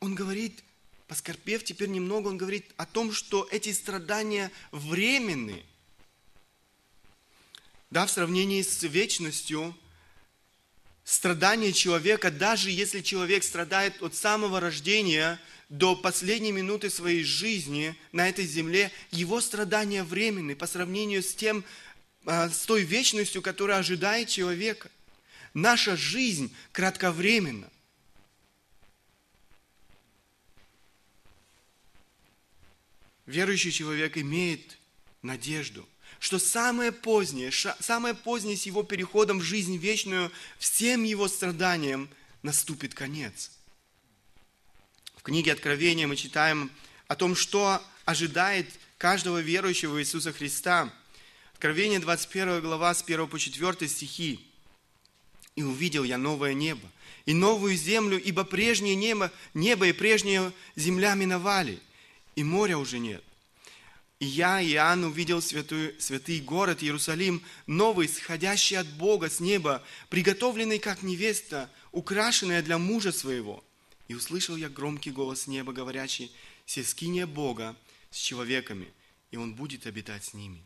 Он 0.00 0.14
говорит, 0.14 0.62
поскорбев 1.08 1.64
теперь 1.64 1.88
немного, 1.88 2.28
он 2.28 2.36
говорит 2.36 2.72
о 2.76 2.86
том, 2.86 3.12
что 3.12 3.48
эти 3.50 3.72
страдания 3.72 4.50
временные. 4.72 5.64
Да, 7.90 8.06
в 8.06 8.10
сравнении 8.10 8.62
с 8.62 8.82
вечностью, 8.82 9.76
страдания 11.04 11.72
человека, 11.72 12.30
даже 12.30 12.70
если 12.70 13.00
человек 13.00 13.44
страдает 13.44 14.02
от 14.02 14.14
самого 14.14 14.58
рождения 14.58 15.40
до 15.68 15.96
последней 15.96 16.52
минуты 16.52 16.90
своей 16.90 17.22
жизни 17.22 17.96
на 18.12 18.28
этой 18.28 18.44
земле, 18.44 18.90
его 19.10 19.40
страдания 19.40 20.02
временны 20.02 20.56
по 20.56 20.66
сравнению 20.66 21.22
с 21.22 21.34
тем, 21.34 21.64
а, 22.24 22.50
с 22.50 22.66
той 22.66 22.82
вечностью, 22.82 23.40
которая 23.40 23.78
ожидает 23.78 24.28
человека. 24.28 24.90
Наша 25.56 25.96
жизнь 25.96 26.54
кратковременна. 26.72 27.70
Верующий 33.24 33.72
человек 33.72 34.18
имеет 34.18 34.78
надежду– 35.22 35.88
что 36.18 36.38
самое 36.38 36.92
позднее, 36.92 37.50
самое 37.80 38.14
позднее 38.14 38.56
с 38.56 38.66
его 38.66 38.82
переходом 38.82 39.38
в 39.38 39.42
жизнь 39.42 39.76
вечную, 39.76 40.32
всем 40.58 41.04
его 41.04 41.28
страданиям 41.28 42.08
наступит 42.42 42.94
конец. 42.94 43.50
В 45.16 45.22
книге 45.22 45.52
Откровения 45.52 46.06
мы 46.06 46.16
читаем 46.16 46.70
о 47.08 47.16
том, 47.16 47.34
что 47.34 47.82
ожидает 48.04 48.68
каждого 48.98 49.40
верующего 49.40 50.00
Иисуса 50.00 50.32
Христа. 50.32 50.92
Откровение 51.52 51.98
21 51.98 52.60
глава 52.60 52.94
с 52.94 53.02
1 53.02 53.26
по 53.28 53.38
4 53.38 53.88
стихи. 53.88 54.45
И 55.56 55.62
увидел 55.62 56.04
я 56.04 56.18
новое 56.18 56.54
небо 56.54 56.88
и 57.26 57.34
новую 57.34 57.76
землю, 57.76 58.18
ибо 58.18 58.44
прежнее 58.44 58.94
небо, 58.94 59.32
небо 59.52 59.86
и 59.88 59.92
прежняя 59.92 60.52
земля 60.76 61.14
миновали, 61.14 61.80
и 62.36 62.44
моря 62.44 62.78
уже 62.78 62.98
нет. 62.98 63.22
И 64.18 64.24
я, 64.24 64.62
Иоанн, 64.62 65.04
увидел 65.04 65.42
святой, 65.42 65.94
святый 65.98 66.40
город 66.40 66.82
Иерусалим, 66.82 67.42
новый, 67.66 68.08
сходящий 68.08 68.78
от 68.78 68.86
Бога 68.86 69.28
с 69.28 69.40
неба, 69.40 69.84
приготовленный 70.08 70.78
как 70.78 71.02
невеста, 71.02 71.70
украшенная 71.92 72.62
для 72.62 72.78
мужа 72.78 73.12
своего. 73.12 73.62
И 74.08 74.14
услышал 74.14 74.56
я 74.56 74.70
громкий 74.70 75.10
голос 75.10 75.46
неба, 75.48 75.72
говорящий, 75.72 76.32
«Се 76.64 76.82
скиния 76.82 77.26
Бога 77.26 77.76
с 78.10 78.16
человеками, 78.16 78.88
и 79.30 79.36
Он 79.36 79.54
будет 79.54 79.86
обитать 79.86 80.24
с 80.24 80.32
ними. 80.32 80.64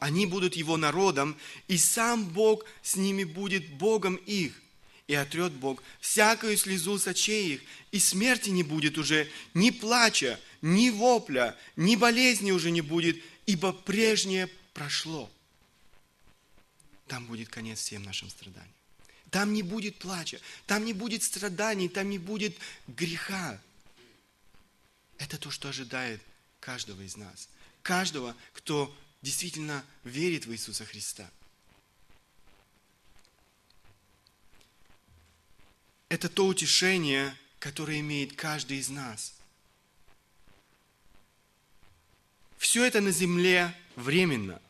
Они 0.00 0.26
будут 0.26 0.56
Его 0.56 0.76
народом, 0.76 1.36
и 1.68 1.78
сам 1.78 2.26
Бог 2.26 2.64
с 2.82 2.96
ними 2.96 3.24
будет 3.24 3.68
Богом 3.74 4.16
их 4.16 4.60
и 5.06 5.14
отрет 5.14 5.52
Бог 5.52 5.82
всякую 6.00 6.56
слезу 6.56 6.98
с 6.98 7.06
очей 7.06 7.54
их, 7.54 7.62
и 7.92 7.98
смерти 7.98 8.50
не 8.50 8.62
будет 8.62 8.96
уже, 8.96 9.28
ни 9.52 9.70
плача, 9.70 10.40
ни 10.62 10.90
вопля, 10.90 11.56
ни 11.76 11.96
болезни 11.96 12.52
уже 12.52 12.70
не 12.70 12.80
будет, 12.80 13.22
ибо 13.46 13.72
прежнее 13.72 14.48
прошло. 14.72 15.30
Там 17.06 17.26
будет 17.26 17.48
конец 17.48 17.80
всем 17.80 18.02
нашим 18.02 18.30
страданиям. 18.30 18.72
Там 19.30 19.52
не 19.52 19.62
будет 19.62 19.96
плача, 19.98 20.40
там 20.66 20.84
не 20.84 20.92
будет 20.92 21.22
страданий, 21.22 21.88
там 21.88 22.08
не 22.08 22.18
будет 22.18 22.56
греха. 22.86 23.60
Это 25.18 25.36
то, 25.36 25.50
что 25.50 25.68
ожидает 25.68 26.22
каждого 26.60 27.02
из 27.02 27.16
нас. 27.16 27.48
Каждого, 27.82 28.34
кто 28.54 28.94
действительно 29.24 29.84
верит 30.04 30.46
в 30.46 30.52
Иисуса 30.52 30.84
Христа– 30.84 31.28
это 36.14 36.28
то 36.28 36.46
утешение, 36.46 37.36
которое 37.58 37.98
имеет 37.98 38.34
каждый 38.34 38.78
из 38.78 38.88
нас. 38.88 39.34
Все 42.56 42.84
это 42.84 43.00
на 43.00 43.10
земле 43.10 43.74
временно. 43.96 44.62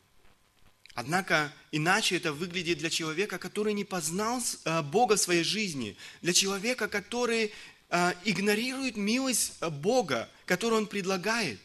Однако 0.94 1.52
иначе 1.70 2.16
это 2.16 2.32
выглядит 2.32 2.78
для 2.78 2.88
человека, 2.88 3.38
который 3.38 3.74
не 3.74 3.84
познал 3.84 4.40
э, 4.64 4.82
Бога 4.82 5.16
в 5.16 5.20
своей 5.20 5.44
жизни, 5.44 5.96
для 6.22 6.32
человека, 6.32 6.88
который 6.88 7.52
э, 7.90 8.12
игнорирует 8.24 8.96
милость 8.96 9.60
Бога, 9.60 10.30
которую 10.46 10.82
Он 10.82 10.86
предлагает. 10.86 11.60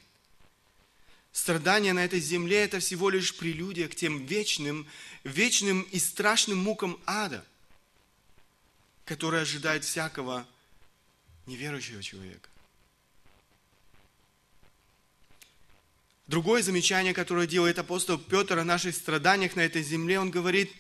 Страдания 1.31 1.93
на 1.93 2.03
этой 2.03 2.19
земле– 2.19 2.57
это 2.63 2.79
всего 2.79 3.09
лишь 3.09 3.36
прелюдия 3.36 3.88
к 3.88 3.95
тем 3.95 4.25
вечным, 4.25 4.88
вечным 5.24 5.83
и 5.83 6.00
страшным 6.00 6.57
мукам 6.57 7.00
ада– 7.05 7.45
который 9.09 9.41
ожидает 9.41 9.83
всякого 9.83 10.48
неверующего 11.48 12.03
человека. 12.03 12.48
Другое 16.27 16.62
замечание, 16.62 17.15
которое 17.15 17.48
делает 17.48 17.79
апостол 17.79 18.19
Петр 18.19 18.59
о 18.59 18.63
наших 18.63 18.95
страданиях 18.95 19.55
на 19.55 19.62
этой 19.62 19.81
земле, 19.81 20.19
он 20.19 20.29
говорит, 20.29 20.71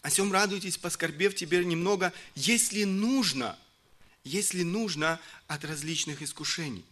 о 0.00 0.08
всем 0.08 0.32
радуйтесь, 0.32 0.78
поскорбев 0.78 1.34
теперь 1.34 1.64
немного, 1.64 2.14
если 2.34 2.84
нужно, 2.84 3.58
если 4.24 4.62
нужно 4.62 5.20
от 5.46 5.62
различных 5.66 6.22
искушений. 6.22 6.86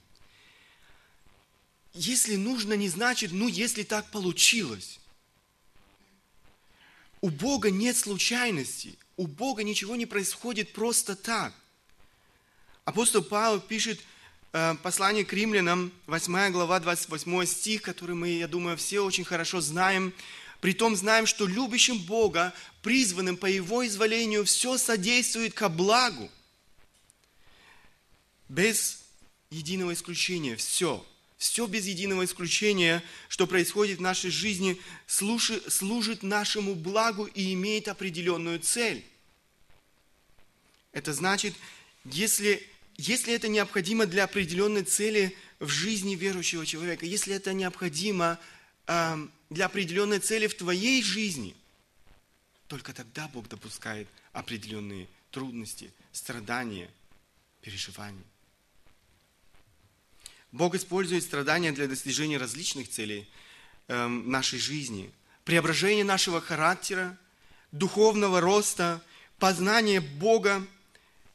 Если 1.95 2.35
нужно, 2.35 2.75
не 2.75 2.89
значит, 2.89 3.31
ну, 3.31 3.47
если 3.47 3.85
так 3.85 4.11
получилось. 4.11 4.99
У 7.21 7.31
Бога 7.31 7.71
нет 7.71 7.97
случайностей. 7.97 8.99
У 9.17 9.29
Бога 9.29 9.63
ничего 9.63 9.95
не 9.95 10.05
происходит 10.05 10.73
просто 10.73 11.15
так. 11.15 11.55
Апостол 12.85 13.23
Павел 13.23 13.61
пишет 13.61 14.01
э, 14.53 14.75
послание 14.83 15.25
к 15.25 15.33
римлянам, 15.33 15.93
8 16.09 16.51
глава, 16.51 16.81
28 16.81 17.47
стих, 17.47 17.83
который 17.83 18.17
мы, 18.17 18.29
я 18.31 18.49
думаю, 18.49 18.77
все 18.77 19.01
очень 19.01 19.25
хорошо 19.25 19.61
знаем. 19.61 20.13
Притом 20.61 20.97
знаем, 20.97 21.27
что 21.27 21.47
любящим 21.47 21.99
Бога, 21.99 22.53
призванным 22.83 23.37
по 23.37 23.47
Его 23.47 23.87
изволению, 23.87 24.45
все 24.45 24.79
содействует 24.79 25.55
ко 25.55 25.69
благу. 25.69 26.29
Без 28.49 29.01
единого 29.51 29.93
исключения, 29.95 30.57
все– 30.57 31.07
все 31.45 31.67
без 31.67 31.85
единого 31.85 32.25
исключения, 32.25 33.05
что 33.29 33.47
происходит 33.47 33.99
в 33.99 34.01
нашей 34.01 34.31
жизни, 34.31 34.81
служит 35.07 36.23
нашему 36.23 36.75
благу 36.75 37.27
и 37.27 37.53
имеет 37.53 37.89
определенную 37.89 38.61
цель. 38.61 39.05
Это 40.93 41.13
значит, 41.13 41.55
если, 42.07 42.67
если 42.97 43.35
это 43.35 43.49
необходимо 43.49 44.07
для 44.07 44.25
определенной 44.25 44.85
цели 44.85 45.37
в 45.59 45.69
жизни 45.69 46.15
верующего 46.15 46.65
человека, 46.65 47.05
если 47.05 47.35
это 47.35 47.53
необходимо 47.53 48.39
э, 48.87 49.29
для 49.51 49.67
определенной 49.67 50.21
цели 50.21 50.47
в 50.47 50.55
твоей 50.55 51.03
жизни, 51.03 51.55
только 52.69 52.95
тогда 52.95 53.29
Бог 53.29 53.51
допускает 53.51 54.09
определенные 54.33 55.09
трудности, 55.31 55.93
страдания, 56.11 56.89
переживания. 57.61 58.25
Бог 60.55 60.77
использует 60.77 61.25
страдания 61.25 61.73
для 61.73 61.89
достижения 61.89 62.39
различных 62.39 62.89
целей 62.89 63.29
э, 63.89 64.07
нашей 64.07 64.61
жизни. 64.61 65.11
Преображение 65.43 66.05
нашего 66.05 66.41
характера, 66.41 67.19
духовного 67.73 68.41
роста, 68.41 69.03
познание 69.41 70.01
Бога, 70.01 70.65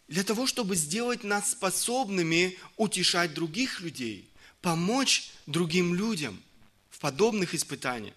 для 0.08 0.24
того, 0.24 0.48
чтобы 0.48 0.78
сделать 0.78 1.26
нас 1.26 1.52
способными 1.52 2.58
утешать 2.78 3.34
других 3.34 3.82
людей, 3.82 4.30
помочь 4.62 5.32
другим 5.48 5.94
людям 5.94 6.42
в 6.90 7.00
подобных 7.00 7.54
испытаниях. 7.54 8.16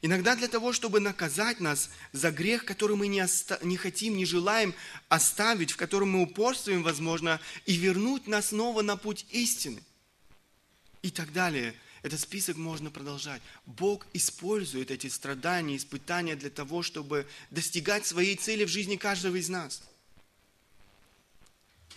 Иногда 0.00 0.36
для 0.36 0.46
того, 0.46 0.72
чтобы 0.72 1.00
наказать 1.00 1.58
нас 1.58 1.90
за 2.12 2.30
грех, 2.30 2.64
который 2.64 2.96
мы 2.96 3.08
не, 3.08 3.20
оста- 3.20 3.58
не 3.62 3.76
хотим, 3.76 4.16
не 4.16 4.24
желаем 4.24 4.74
оставить, 5.08 5.72
в 5.72 5.76
котором 5.76 6.10
мы 6.10 6.22
упорствуем, 6.22 6.82
возможно, 6.82 7.40
и 7.66 7.74
вернуть 7.74 8.28
нас 8.28 8.48
снова 8.48 8.82
на 8.82 8.96
путь 8.96 9.26
истины. 9.30 9.82
И 11.02 11.10
так 11.10 11.32
далее. 11.32 11.74
Этот 12.02 12.20
список 12.20 12.56
можно 12.56 12.92
продолжать. 12.92 13.42
Бог 13.66 14.06
использует 14.12 14.92
эти 14.92 15.08
страдания, 15.08 15.76
испытания 15.76 16.36
для 16.36 16.50
того, 16.50 16.84
чтобы 16.84 17.26
достигать 17.50 18.06
своей 18.06 18.36
цели 18.36 18.64
в 18.64 18.68
жизни 18.68 18.96
каждого 18.96 19.34
из 19.34 19.48
нас. 19.48 19.82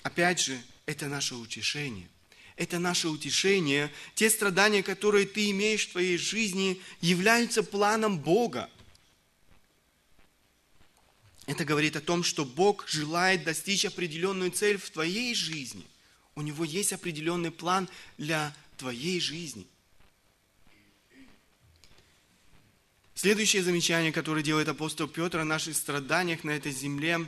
Опять 0.02 0.40
же, 0.40 0.60
это 0.88 1.08
наше 1.08 1.36
утешение– 1.36 2.10
это 2.56 2.80
наше 2.80 3.10
утешение. 3.10 3.92
Те 4.16 4.30
страдания, 4.30 4.84
которые 4.84 5.26
ты 5.26 5.50
имеешь 5.52 5.88
в 5.88 5.92
твоей 5.92 6.18
жизни, 6.18 6.82
являются 7.02 7.64
планом 7.64 8.20
Бога. 8.20 8.70
Это 11.48 11.66
говорит 11.66 11.96
о 11.96 12.02
том, 12.02 12.24
что 12.24 12.46
Бог 12.46 12.88
желает 12.88 13.44
достичь 13.44 13.86
определенную 13.86 14.52
цель 14.52 14.78
в 14.78 14.90
твоей 14.90 15.34
жизни. 15.36 15.86
У 16.36 16.42
Него 16.42 16.64
есть 16.64 16.94
определенный 16.94 17.52
план 17.52 17.90
для 18.18 18.56
твоей 18.78 19.20
жизни. 19.20 19.68
Следующее 23.16 23.64
замечание, 23.64 24.12
которое 24.12 24.42
делает 24.42 24.68
апостол 24.68 25.08
Петр 25.08 25.40
о 25.40 25.46
наших 25.46 25.76
страданиях 25.76 26.44
на 26.44 26.52
этой 26.52 26.72
земле, 26.72 27.28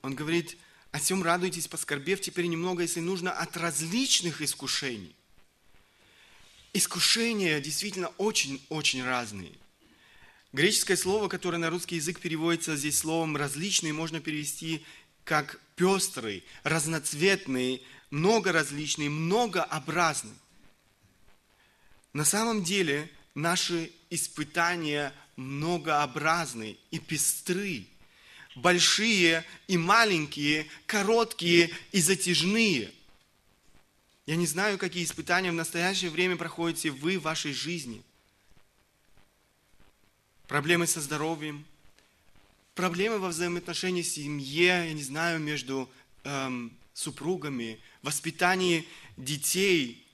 он 0.00 0.14
говорит, 0.14 0.56
о 0.94 1.00
всем 1.00 1.24
радуйтесь, 1.24 1.66
поскорбев 1.66 2.20
теперь 2.20 2.46
немного, 2.46 2.82
если 2.82 3.00
нужно, 3.00 3.32
от 3.32 3.56
различных 3.56 4.40
искушений. 4.40 5.16
Искушения 6.72 7.58
действительно 7.58 8.10
очень-очень 8.16 9.02
разные. 9.02 9.50
Греческое 10.52 10.96
слово, 10.96 11.26
которое 11.26 11.58
на 11.58 11.68
русский 11.68 11.96
язык 11.96 12.20
переводится 12.20 12.76
здесь 12.76 12.96
словом 12.96 13.36
«различный», 13.36 13.90
можно 13.90 14.20
перевести 14.20 14.84
как 15.24 15.58
пестрый, 15.74 16.44
разноцветный, 16.62 17.82
многоразличный, 18.10 19.08
многообразный. 19.08 20.38
На 22.12 22.24
самом 22.24 22.62
деле 22.62 23.10
наши 23.34 23.90
испытания 24.10 25.12
многообразны 25.34 26.78
и 26.92 27.00
пестры 27.00 27.88
большие 28.54 29.44
и 29.66 29.76
маленькие, 29.76 30.66
короткие 30.86 31.70
и 31.92 32.00
затяжные. 32.00 32.92
Я 34.26 34.36
не 34.36 34.46
знаю, 34.46 34.78
какие 34.78 35.04
испытания 35.04 35.50
в 35.50 35.54
настоящее 35.54 36.10
время 36.10 36.36
проходите 36.36 36.90
вы 36.90 37.18
в 37.18 37.22
вашей 37.22 37.52
жизни. 37.52 38.02
Проблемы 40.48 40.86
со 40.86 41.00
здоровьем, 41.00 41.64
проблемы 42.74 43.18
во 43.18 43.28
взаимоотношении 43.28 44.02
в 44.02 44.06
семье, 44.06 44.66
я 44.66 44.92
не 44.92 45.02
знаю, 45.02 45.40
между 45.40 45.90
эм, 46.24 46.76
супругами, 46.92 47.80
воспитании 48.02 48.86
детей, 49.16 50.06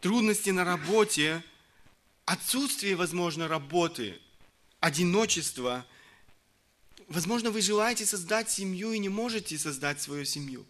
трудности 0.00 0.50
на 0.50 0.64
работе, 0.64 1.42
отсутствие, 2.24 2.96
возможно, 2.96 3.48
работы– 3.48 4.20
одиночество. 4.80 5.84
Возможно, 7.08 7.50
вы 7.50 7.62
желаете 7.62 8.04
создать 8.04 8.50
семью 8.50 8.92
и 8.92 8.98
не 8.98 9.08
можете 9.08 9.56
создать 9.56 10.00
свою 10.00 10.26
семью. 10.26 10.66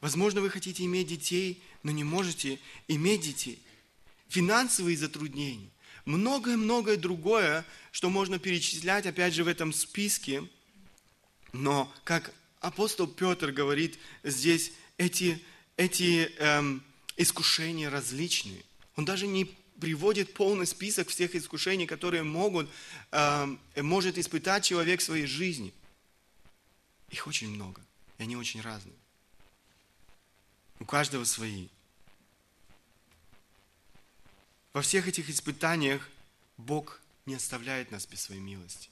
Возможно, 0.00 0.40
вы 0.40 0.50
хотите 0.50 0.84
иметь 0.84 1.06
детей, 1.06 1.62
но 1.82 1.90
не 1.92 2.02
можете 2.02 2.58
иметь 2.88 3.20
детей. 3.20 3.62
Финансовые 4.28 4.96
затруднения. 4.96 5.68
Многое-многое 6.06 6.96
другое, 6.96 7.64
что 7.92 8.10
можно 8.10 8.38
перечислять, 8.38 9.06
опять 9.06 9.34
же, 9.34 9.44
в 9.44 9.48
этом 9.48 9.72
списке. 9.72 10.48
Но, 11.52 11.92
как 12.04 12.32
апостол 12.60 13.06
Петр 13.06 13.52
говорит 13.52 13.98
здесь, 14.24 14.72
эти, 14.96 15.44
эти 15.76 16.32
эм, 16.38 16.82
искушения 17.16 17.90
различные. 17.90 18.64
Он 18.96 19.04
даже 19.04 19.26
не 19.26 19.54
приводит 19.82 20.32
полный 20.34 20.64
список 20.64 21.08
всех 21.08 21.34
искушений, 21.34 21.88
которые 21.88 22.22
могут, 22.22 22.70
э, 23.10 23.56
может 23.74 24.16
испытать 24.16 24.62
человек 24.62 25.00
в 25.00 25.02
своей 25.02 25.26
жизни. 25.26 25.74
Их 27.10 27.26
очень 27.26 27.50
много, 27.50 27.82
и 28.18 28.22
они 28.22 28.36
очень 28.36 28.60
разные. 28.60 28.94
У 30.78 30.84
каждого 30.84 31.24
свои. 31.24 31.66
Во 34.72 34.82
всех 34.82 35.08
этих 35.08 35.28
испытаниях 35.28 36.08
Бог 36.58 37.00
не 37.26 37.34
оставляет 37.34 37.90
нас 37.90 38.06
без 38.06 38.20
своей 38.20 38.40
милости. 38.40 38.88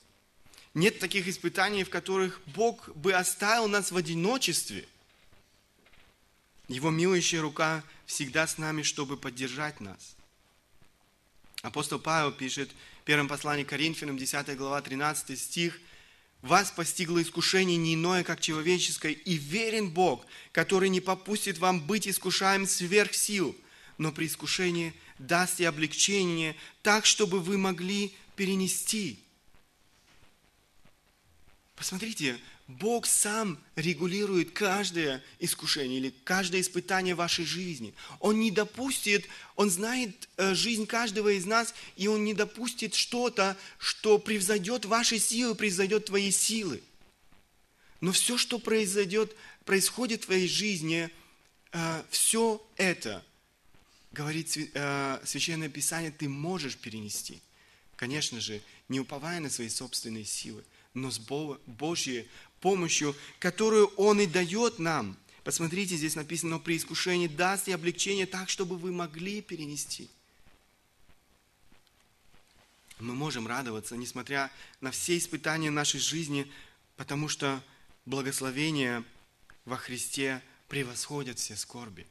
Нет 0.75 0.99
таких 0.99 1.29
испытаний, 1.29 1.85
в 1.85 1.91
которых 1.91 2.41
Бог 2.47 2.89
бы 2.97 3.13
оставил 3.13 3.69
нас 3.69 3.93
в 3.93 3.97
одиночестве. 3.97 4.89
Его 6.67 6.91
милующая 6.91 7.41
рука 7.41 7.85
всегда 8.07 8.49
с 8.49 8.59
нами, 8.59 8.83
чтобы 8.83 9.17
поддержать 9.17 9.81
нас– 9.81 10.17
Апостол 11.63 11.99
Павел 11.99 12.33
пишет 12.33 12.71
в 13.03 13.05
первом 13.05 13.29
послании 13.29 13.65
Коринфянам, 13.65 14.17
10 14.17 14.57
глава, 14.57 14.81
13 14.81 15.39
стих, 15.39 15.79
«Вас 16.41 16.71
постигло 16.71 17.21
искушение 17.21 17.77
не 17.77 17.95
иное, 17.95 18.25
как 18.25 18.41
человеческое, 18.41 19.13
и 19.13 19.35
верен 19.35 19.91
Бог, 19.91 20.25
который 20.53 20.89
не 20.89 21.03
попустит 21.03 21.59
вам 21.59 21.83
быть 21.83 22.09
искушаем 22.09 22.67
сверх 22.67 23.13
сил, 23.13 23.55
но 23.99 24.11
при 24.11 24.27
искушении 24.27 24.95
даст 25.19 25.61
и 25.61 25.65
облегчение, 25.65 26.57
так, 26.83 27.05
чтобы 27.05 27.41
вы 27.41 27.59
могли 27.59 28.15
перенести». 28.37 29.23
Посмотрите, 31.77 32.39
Бог 32.79 33.07
сам 33.07 33.59
регулирует 33.75 34.53
каждое 34.53 35.23
искушение 35.41 35.99
или 35.99 36.15
каждое 36.25 36.61
испытание 36.61 37.15
вашей 37.15 37.45
жизни. 37.45 37.95
Он 38.21 38.39
не 38.39 38.51
допустит, 38.51 39.27
Он 39.57 39.71
знает 39.71 40.29
э, 40.37 40.55
жизнь 40.55 40.87
каждого 40.87 41.31
из 41.31 41.47
нас, 41.47 41.75
и 41.97 42.07
Он 42.07 42.25
не 42.25 42.33
допустит 42.33 42.95
что-то, 42.95 43.57
что 43.79 44.19
превзойдет 44.19 44.85
ваши 44.85 45.19
силы, 45.19 45.55
превзойдет 45.55 46.07
твои 46.07 46.31
силы. 46.31 46.81
Но 48.01 48.13
все, 48.13 48.39
что 48.39 48.59
произойдет, 48.59 49.35
происходит 49.65 50.23
в 50.23 50.27
твоей 50.27 50.49
жизни, 50.49 51.11
э, 51.73 52.03
все 52.11 52.65
это, 52.77 53.25
говорит 54.13 54.57
э, 54.57 55.21
Священное 55.25 55.69
Писание, 55.69 56.13
ты 56.13 56.29
можешь 56.29 56.77
перенести. 56.77 57.41
Конечно 57.97 58.41
же, 58.41 58.63
не 58.89 59.01
уповая 59.01 59.41
на 59.41 59.51
свои 59.51 59.69
собственные 59.69 60.25
силы, 60.25 60.65
но 60.95 61.11
с 61.11 61.19
Божьей 61.19 62.29
помощью, 62.61 63.17
которую 63.39 63.87
Он 63.97 64.21
и 64.21 64.27
дает 64.27 64.79
нам. 64.79 65.17
Посмотрите, 65.45 65.97
здесь 65.97 66.15
написано, 66.15 66.53
но 66.53 66.61
при 66.61 66.77
искушении 66.77 67.27
даст 67.27 67.69
и 67.69 67.73
облегчение 67.73 68.27
так, 68.27 68.49
чтобы 68.49 68.77
вы 68.77 68.93
могли 68.93 69.41
перенести. 69.41 70.11
Мы 72.99 73.15
можем 73.15 73.47
радоваться, 73.47 73.97
несмотря 73.97 74.51
на 74.83 74.91
все 74.91 75.17
испытания 75.17 75.71
нашей 75.71 76.01
жизни, 76.01 76.51
потому 76.97 77.29
что 77.29 77.63
благословения 78.05 79.03
во 79.65 79.79
Христе 79.79 80.43
превосходят 80.69 81.39
все 81.39 81.57
скорби. 81.57 82.07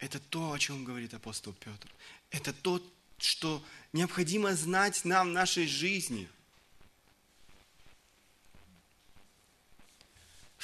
Это 0.00 0.18
то, 0.18 0.52
о 0.52 0.58
чем 0.58 0.84
говорит 0.84 1.14
апостол 1.14 1.52
Петр. 1.52 1.88
Это 2.30 2.52
то, 2.52 2.82
что 3.18 3.64
необходимо 3.92 4.54
знать 4.54 5.04
нам 5.04 5.28
в 5.28 5.32
нашей 5.32 5.68
жизни– 5.68 6.28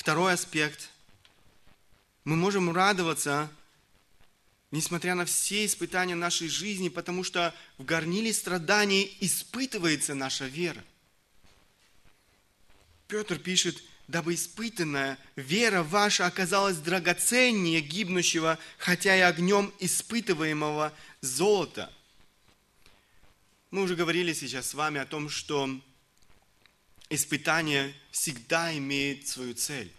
Второй 0.05 0.35
аспект. 0.35 0.91
Мы 2.25 2.37
можем 2.37 2.71
радоваться, 2.71 3.51
несмотря 4.71 5.15
на 5.15 5.25
все 5.25 5.65
испытания 5.65 6.15
нашей 6.15 6.49
жизни, 6.49 6.91
потому 6.91 7.25
что 7.25 7.55
в 7.79 7.87
горниле 7.87 8.35
страданий 8.35 9.17
испытывается 9.21 10.15
наша 10.15 10.45
вера. 10.45 10.85
Петр 13.09 13.39
пишет, 13.39 13.83
дабы 14.07 14.35
испытанная 14.35 15.17
вера 15.37 15.83
ваша 15.83 16.27
оказалась 16.27 16.77
драгоценнее 16.77 17.81
гибнущего, 17.81 18.59
хотя 18.77 19.17
и 19.17 19.21
огнем 19.21 19.73
испытываемого 19.81 20.93
золота. 21.23 21.91
Мы 23.71 23.81
уже 23.81 23.97
говорили 23.97 24.35
сейчас 24.35 24.69
с 24.69 24.75
вами 24.75 25.01
о 25.01 25.07
том, 25.07 25.31
что 25.31 25.81
испытание 27.15 27.95
всегда 28.11 28.77
имеет 28.77 29.29
свою 29.29 29.55
цель. 29.55 29.93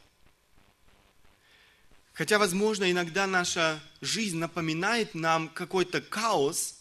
Хотя, 2.13 2.39
возможно, 2.39 2.89
иногда 2.89 3.28
наша 3.28 3.82
жизнь 4.01 4.38
напоминает 4.38 5.15
нам 5.15 5.49
какой-то 5.49 6.01
хаос, 6.01 6.80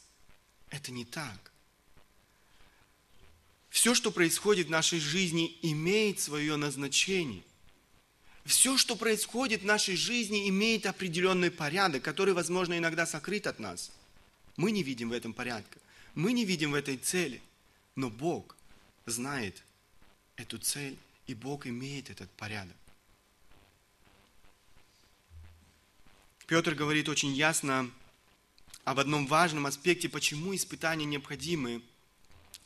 это 0.71 0.93
не 0.93 1.05
так. 1.05 1.53
Все, 3.69 3.95
что 3.95 4.13
происходит 4.13 4.69
в 4.69 4.71
нашей 4.71 5.01
жизни, 5.01 5.59
имеет 5.63 6.21
свое 6.21 6.55
назначение. 6.55 7.43
Все, 8.45 8.77
что 8.77 8.95
происходит 8.95 9.63
в 9.63 9.67
нашей 9.67 9.97
жизни, 9.97 10.49
имеет 10.49 10.87
определенный 10.87 11.51
порядок, 11.51 12.05
который, 12.05 12.35
возможно, 12.35 12.79
иногда 12.79 13.05
сокрыт 13.05 13.49
от 13.49 13.59
нас. 13.59 13.91
Мы 14.57 14.71
не 14.71 14.85
видим 14.85 15.09
в 15.09 15.13
этом 15.13 15.33
порядка. 15.33 15.81
Мы 16.15 16.33
не 16.33 16.45
видим 16.45 16.71
в 16.71 16.75
этой 16.75 16.97
цели. 16.97 17.43
Но 17.97 18.11
Бог 18.11 18.57
знает 19.07 19.63
эту 20.37 20.59
цель, 20.59 20.97
и 21.27 21.35
Бог 21.35 21.67
имеет 21.67 22.11
этот 22.11 22.31
порядок. 22.33 22.77
Петр 26.47 26.75
говорит 26.75 27.09
очень 27.09 27.33
ясно 27.33 27.91
об 28.85 28.99
одном 29.01 29.27
важном 29.27 29.67
аспекте, 29.67 30.09
почему 30.09 30.55
испытания 30.55 31.07
необходимы. 31.07 31.83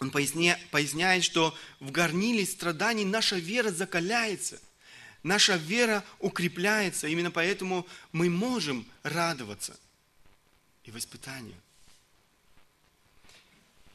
Он 0.00 0.10
поясняет, 0.10 1.24
что 1.24 1.56
в 1.80 1.90
горниле 1.90 2.44
страданий 2.44 3.04
наша 3.04 3.36
вера 3.36 3.70
закаляется, 3.70 4.60
наша 5.22 5.56
вера 5.56 6.04
укрепляется. 6.18 7.06
Именно 7.06 7.30
поэтому 7.30 7.86
мы 8.12 8.28
можем 8.30 8.86
радоваться 9.02 9.78
и 10.84 10.90
в 10.90 10.98
испытаниях. 10.98 11.58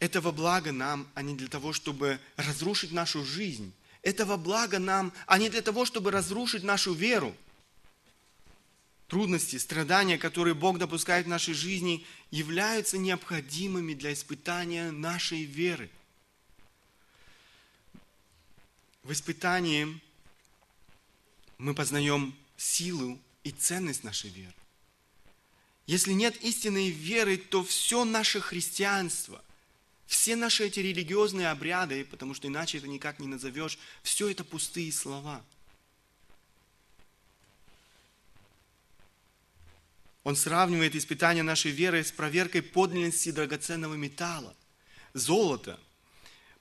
Это 0.03 0.19
во 0.19 0.33
благо 0.33 0.73
нам, 0.73 1.07
а 1.13 1.21
не 1.21 1.33
для 1.33 1.47
того, 1.47 1.71
чтобы 1.71 2.19
разрушить 2.35 2.91
нашу 2.91 3.23
жизнь. 3.23 3.71
Это 4.01 4.25
во 4.25 4.35
благо 4.35 4.77
нам, 4.77 5.13
а 5.27 5.37
не 5.37 5.47
для 5.47 5.61
того, 5.61 5.85
чтобы 5.85 6.11
разрушить 6.11 6.61
нашу 6.61 6.93
веру. 6.93 7.33
Трудности, 9.07 9.55
страдания, 9.55 10.17
которые 10.17 10.55
Бог 10.55 10.77
допускает 10.77 11.25
в 11.25 11.29
нашей 11.29 11.53
жизни, 11.53 12.05
являются 12.31 12.97
необходимыми 12.97 13.93
для 13.93 14.11
испытания 14.11 14.91
нашей 14.91 15.45
веры. 15.45 15.89
В 19.03 19.13
испытании 19.13 20.01
мы 21.57 21.73
познаем 21.73 22.35
силу 22.57 23.17
и 23.45 23.51
ценность 23.51 24.03
нашей 24.03 24.31
веры. 24.31 24.53
Если 25.87 26.11
нет 26.11 26.35
истинной 26.43 26.89
веры, 26.89 27.37
то 27.37 27.63
все 27.63 28.03
наше 28.03 28.41
христианство– 28.41 29.41
все 30.13 30.35
наши 30.35 30.67
эти 30.67 30.79
религиозные 30.79 31.49
обряды, 31.49 32.05
потому 32.05 32.35
что 32.35 32.47
иначе 32.47 32.77
это 32.77 32.87
никак 32.87 33.17
не 33.19 33.25
назовешь, 33.25 33.79
все 34.03 34.29
это 34.29 34.43
пустые 34.43 34.91
слова. 34.91 35.43
Он 40.23 40.35
сравнивает 40.35 40.95
испытание 40.95 41.41
нашей 41.41 41.71
веры 41.71 42.03
с 42.03 42.11
проверкой 42.11 42.61
подлинности 42.61 43.31
драгоценного 43.31 43.95
металла, 43.95 44.55
золота. 45.15 45.79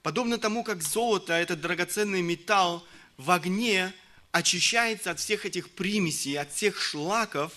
Подобно 0.01 0.39
тому, 0.39 0.63
как 0.63 0.81
золото, 0.81 1.33
этот 1.33 1.61
драгоценный 1.61 2.23
металл, 2.23 2.83
в 3.17 3.29
огне 3.29 3.93
очищается 4.31 5.11
от 5.11 5.19
всех 5.19 5.45
этих 5.45 5.69
примесей, 5.69 6.39
от 6.39 6.51
всех 6.51 6.81
шлаков, 6.81 7.53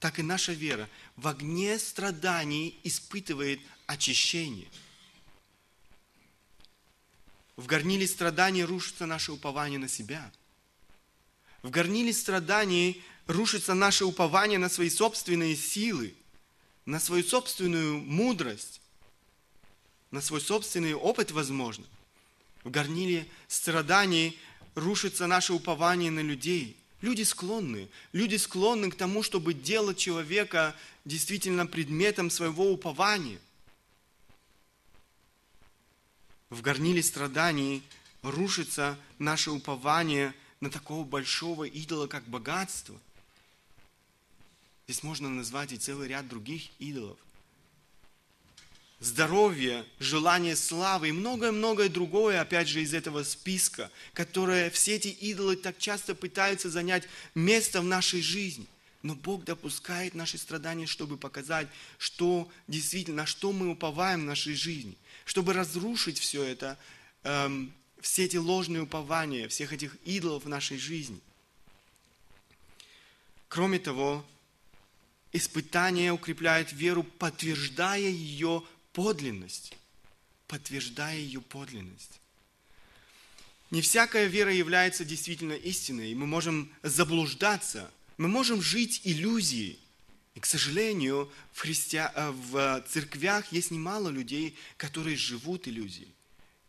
так 0.00 0.18
и 0.18 0.22
наша 0.22 0.52
вера 0.52 0.88
в 1.14 1.28
огне 1.28 1.78
страданий 1.78 2.76
испытывает 2.82 3.60
очищение. 3.90 4.68
В 7.56 7.66
горниле 7.66 8.06
страданий 8.06 8.64
рушится 8.64 9.04
наше 9.04 9.32
упование 9.32 9.80
на 9.80 9.88
себя. 9.88 10.32
В 11.62 11.70
горниле 11.70 12.12
страданий 12.12 13.02
рушится 13.26 13.74
наше 13.74 14.04
упование 14.04 14.58
на 14.58 14.68
свои 14.68 14.88
собственные 14.88 15.56
силы, 15.56 16.14
на 16.86 17.00
свою 17.00 17.24
собственную 17.24 17.98
мудрость. 17.98 18.80
на 20.12 20.20
свой 20.20 20.40
собственный 20.40 20.94
опыт, 20.94 21.30
возможно. 21.30 21.86
В 22.64 22.70
горниле 22.70 23.28
страданий 23.46 24.36
рушится 24.74 25.28
наше 25.28 25.52
упование 25.52 26.10
на 26.10 26.18
людей. 26.18 26.76
Люди 27.00 27.22
склонны, 27.22 27.88
люди 28.12 28.34
склонны 28.34 28.90
к 28.90 28.96
тому, 28.96 29.22
чтобы 29.22 29.54
делать 29.54 29.98
человека 29.98 30.74
действительно 31.04 31.64
предметом 31.64 32.28
своего 32.28 32.72
упования. 32.72 33.38
В 36.50 36.62
горниле 36.62 37.02
страданий 37.02 37.82
рушится 38.22 38.98
наше 39.18 39.50
упование 39.50 40.34
на 40.60 40.70
такого 40.70 41.04
большого 41.04 41.64
идола, 41.64 42.06
как 42.06 42.24
богатство. 42.24 43.00
Здесь 44.86 45.02
можно 45.02 45.28
назвать 45.28 45.72
и 45.72 45.78
целый 45.78 46.08
ряд 46.08 46.28
других 46.28 46.68
идолов 46.78 47.16
здоровье, 49.00 49.86
желание 49.98 50.54
славы 50.54 51.08
и 51.08 51.12
многое-многое 51.12 51.88
другое, 51.88 52.40
опять 52.40 52.68
же, 52.68 52.82
из 52.82 52.94
этого 52.94 53.22
списка, 53.24 53.90
которое 54.12 54.70
все 54.70 54.96
эти 54.96 55.08
идолы 55.08 55.56
так 55.56 55.78
часто 55.78 56.14
пытаются 56.14 56.70
занять 56.70 57.08
место 57.34 57.80
в 57.80 57.84
нашей 57.84 58.20
жизни. 58.20 58.66
Но 59.02 59.14
Бог 59.14 59.44
допускает 59.44 60.14
наши 60.14 60.36
страдания, 60.36 60.86
чтобы 60.86 61.16
показать, 61.16 61.66
что 61.96 62.50
действительно, 62.68 63.22
на 63.22 63.26
что 63.26 63.50
мы 63.52 63.68
уповаем 63.68 64.20
в 64.20 64.24
нашей 64.24 64.54
жизни, 64.54 64.96
чтобы 65.30 65.52
разрушить 65.52 66.18
все 66.18 66.42
это, 66.42 66.76
эм, 67.22 67.72
все 68.00 68.24
эти 68.24 68.36
ложные 68.36 68.82
упования, 68.82 69.46
всех 69.46 69.72
этих 69.72 69.94
идолов 70.04 70.44
в 70.44 70.48
нашей 70.48 70.76
жизни. 70.76 71.20
Кроме 73.46 73.78
того, 73.78 74.26
испытание 75.30 76.10
укрепляет 76.10 76.72
веру, 76.72 77.04
подтверждая 77.04 78.00
ее 78.00 78.64
подлинность, 78.92 79.76
подтверждая 80.48 81.18
ее 81.18 81.40
подлинность. 81.40 82.18
Не 83.70 83.82
всякая 83.82 84.26
вера 84.26 84.52
является 84.52 85.04
действительно 85.04 85.52
истиной, 85.52 86.10
и 86.10 86.14
мы 86.16 86.26
можем 86.26 86.72
заблуждаться, 86.82 87.88
мы 88.18 88.26
можем 88.26 88.60
жить 88.60 89.02
иллюзией. 89.04 89.78
И, 90.34 90.40
к 90.40 90.46
сожалению, 90.46 91.30
в, 91.52 91.60
христиа... 91.60 92.12
Э, 92.14 92.30
в 92.30 92.84
церквях 92.88 93.52
есть 93.52 93.70
немало 93.70 94.08
людей, 94.08 94.56
которые 94.76 95.16
живут 95.16 95.66
иллюзией, 95.66 96.08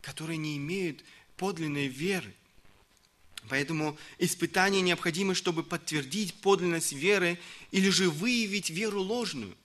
которые 0.02 0.38
не 0.38 0.58
имеют 0.58 1.04
подлинной 1.38 1.88
веры. 1.88 2.34
Поэтому 3.50 3.98
испытания 4.20 4.82
необходимы, 4.82 5.36
чтобы 5.36 5.64
подтвердить 5.64 6.34
подлинность 6.36 6.94
веры 6.94 7.40
или 7.72 7.90
же 7.90 8.10
выявить 8.10 8.70
веру 8.70 9.02
ложную. 9.02 9.56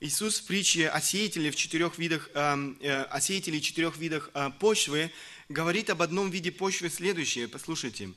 Иисус 0.00 0.40
в 0.40 0.46
притче 0.46 0.88
о 0.88 1.00
сеятеле 1.00 1.50
в 1.50 1.56
четырех 1.56 1.98
видах, 1.98 2.28
эм, 2.34 2.76
э, 2.80 3.02
о 3.04 3.20
сеятеле 3.20 3.60
четырех 3.60 3.96
видах 3.96 4.30
э, 4.34 4.50
почвы 4.58 5.10
говорит 5.48 5.88
об 5.88 6.02
одном 6.02 6.30
виде 6.30 6.50
почвы 6.50 6.90
следующее. 6.90 7.48
Послушайте. 7.48 8.10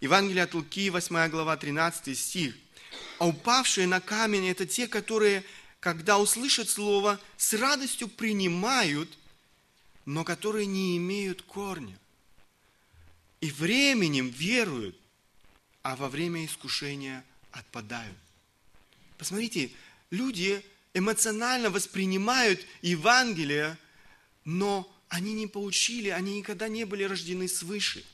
Евангелие 0.00 0.44
от 0.44 0.54
Луки, 0.54 0.90
8 0.90 1.28
глава, 1.28 1.56
13 1.56 2.18
стих. 2.18 2.56
А 3.18 3.26
упавшие 3.26 3.86
на 3.86 4.00
камень– 4.00 4.48
это 4.50 4.66
те, 4.66 4.86
которые, 4.86 5.44
когда 5.80 6.18
услышат 6.18 6.68
слово, 6.68 7.20
с 7.36 7.52
радостью 7.54 8.08
принимают, 8.08 9.18
но 10.04 10.24
которые 10.24 10.66
не 10.66 10.96
имеют 10.96 11.42
корня. 11.42 11.98
И 13.40 13.50
временем 13.50 14.30
веруют, 14.30 14.96
а 15.82 15.96
во 15.96 16.08
время 16.08 16.44
искушения 16.44 17.24
отпадают. 17.52 18.16
Посмотрите, 19.16 19.70
люди 20.10 20.64
эмоционально 20.94 21.70
воспринимают 21.70 22.64
Евангелие, 22.82 23.76
но 24.44 24.90
они 25.08 25.32
не 25.32 25.46
получили, 25.46 26.08
они 26.08 26.38
никогда 26.38 26.68
не 26.68 26.84
были 26.84 27.04
рождены 27.04 27.48
свыше. 27.48 28.04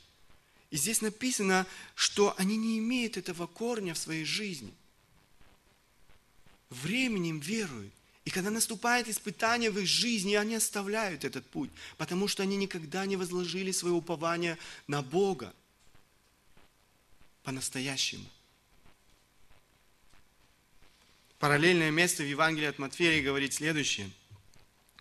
И 0.71 0.77
здесь 0.77 1.01
написано, 1.01 1.65
что 1.93 2.33
они 2.37 2.57
не 2.57 2.79
имеют 2.79 3.17
этого 3.17 3.47
корня 3.47 3.93
в 3.93 3.97
своей 3.97 4.25
жизни. 4.25 4.73
Временем 6.69 7.39
веруют. 7.39 7.93
И 8.25 8.31
когда 8.31 8.49
наступает 8.49 9.07
испытание 9.07 9.69
в 9.69 9.77
их 9.77 9.87
жизни, 9.87 10.33
они 10.33 10.55
оставляют 10.55 11.23
этот 11.23 11.45
путь, 11.45 11.69
потому 11.97 12.27
что 12.27 12.41
они 12.41 12.57
никогда 12.57 13.05
не 13.05 13.17
возложили 13.17 13.71
свое 13.71 13.93
упование 13.93 14.57
на 14.87 15.03
Бога 15.03 15.53
по-настоящему. 17.43 18.25
Параллельное 21.37 21.91
место 21.91 22.23
в 22.23 22.27
Евангелии 22.27 22.67
от 22.67 22.79
Матфея 22.79 23.21
говорит 23.21 23.53
следующее. 23.53 24.09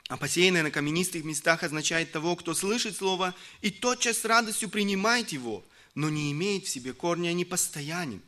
А 0.09 0.17
посеянное 0.19 0.63
на 0.63 0.71
каменистых 0.71 1.25
местах 1.25 1.63
означает 1.63 2.13
того, 2.13 2.37
кто 2.37 2.55
слышит 2.55 2.97
слово 2.97 3.35
и 3.63 3.71
тотчас 3.71 4.19
с 4.19 4.25
радостью 4.25 4.69
принимает 4.69 5.31
его, 5.31 5.65
но 5.95 6.11
не 6.11 6.31
имеет 6.33 6.67
в 6.67 6.69
себе 6.69 6.93
корня, 6.93 7.33
не 7.33 7.45
постоянен. 7.45 8.21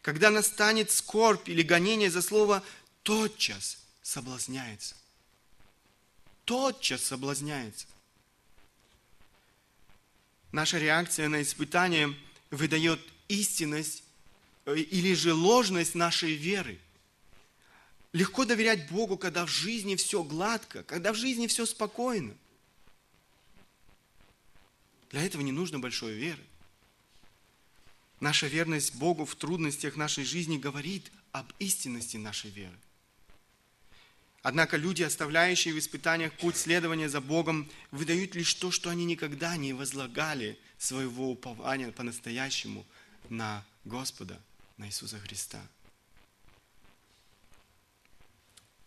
Когда 0.00 0.30
настанет 0.30 0.90
скорбь 0.90 1.48
или 1.48 1.62
гонение 1.62 2.10
за 2.10 2.22
слово, 2.22 2.62
тотчас 3.04 3.78
соблазняется. 4.02 4.96
Тотчас 6.44 7.04
соблазняется. 7.04 7.86
Наша 10.50 10.78
реакция 10.78 11.28
на 11.28 11.40
испытание 11.40 12.12
выдает 12.50 13.00
истинность 13.28 14.02
э, 14.66 14.76
или 14.76 15.14
же 15.14 15.34
ложность 15.34 15.94
нашей 15.94 16.34
веры– 16.34 16.78
Легко 18.12 18.44
доверять 18.44 18.90
Богу, 18.90 19.16
когда 19.16 19.46
в 19.46 19.48
жизни 19.48 19.96
все 19.96 20.22
гладко, 20.22 20.82
когда 20.82 21.12
в 21.12 21.16
жизни 21.16 21.46
все 21.46 21.64
спокойно. 21.64 22.34
Для 25.10 25.22
этого 25.22 25.42
не 25.42 25.52
нужно 25.52 25.78
большой 25.78 26.12
веры. 26.12 26.42
Наша 28.20 28.46
верность 28.46 28.94
Богу 28.94 29.24
в 29.24 29.34
трудностях 29.34 29.96
нашей 29.96 30.24
жизни 30.24 30.58
говорит 30.58 31.10
об 31.32 31.50
истинности 31.58 32.18
нашей 32.18 32.50
веры. 32.50 32.76
Однако 34.42 34.76
люди, 34.76 35.02
оставляющие 35.02 35.72
в 35.72 35.78
испытаниях 35.78 36.32
путь 36.34 36.56
следования 36.56 37.08
за 37.08 37.20
Богом, 37.20 37.70
выдают 37.90 38.34
лишь 38.34 38.54
то, 38.54 38.70
что 38.70 38.90
они 38.90 39.04
никогда 39.04 39.56
не 39.56 39.72
возлагали 39.72 40.58
своего 40.78 41.30
упования 41.30 41.92
по-настоящему 41.92 42.84
на 43.28 43.64
Господа, 43.84 44.40
на 44.76 44.86
Иисуса 44.86 45.18
Христа. 45.18 45.60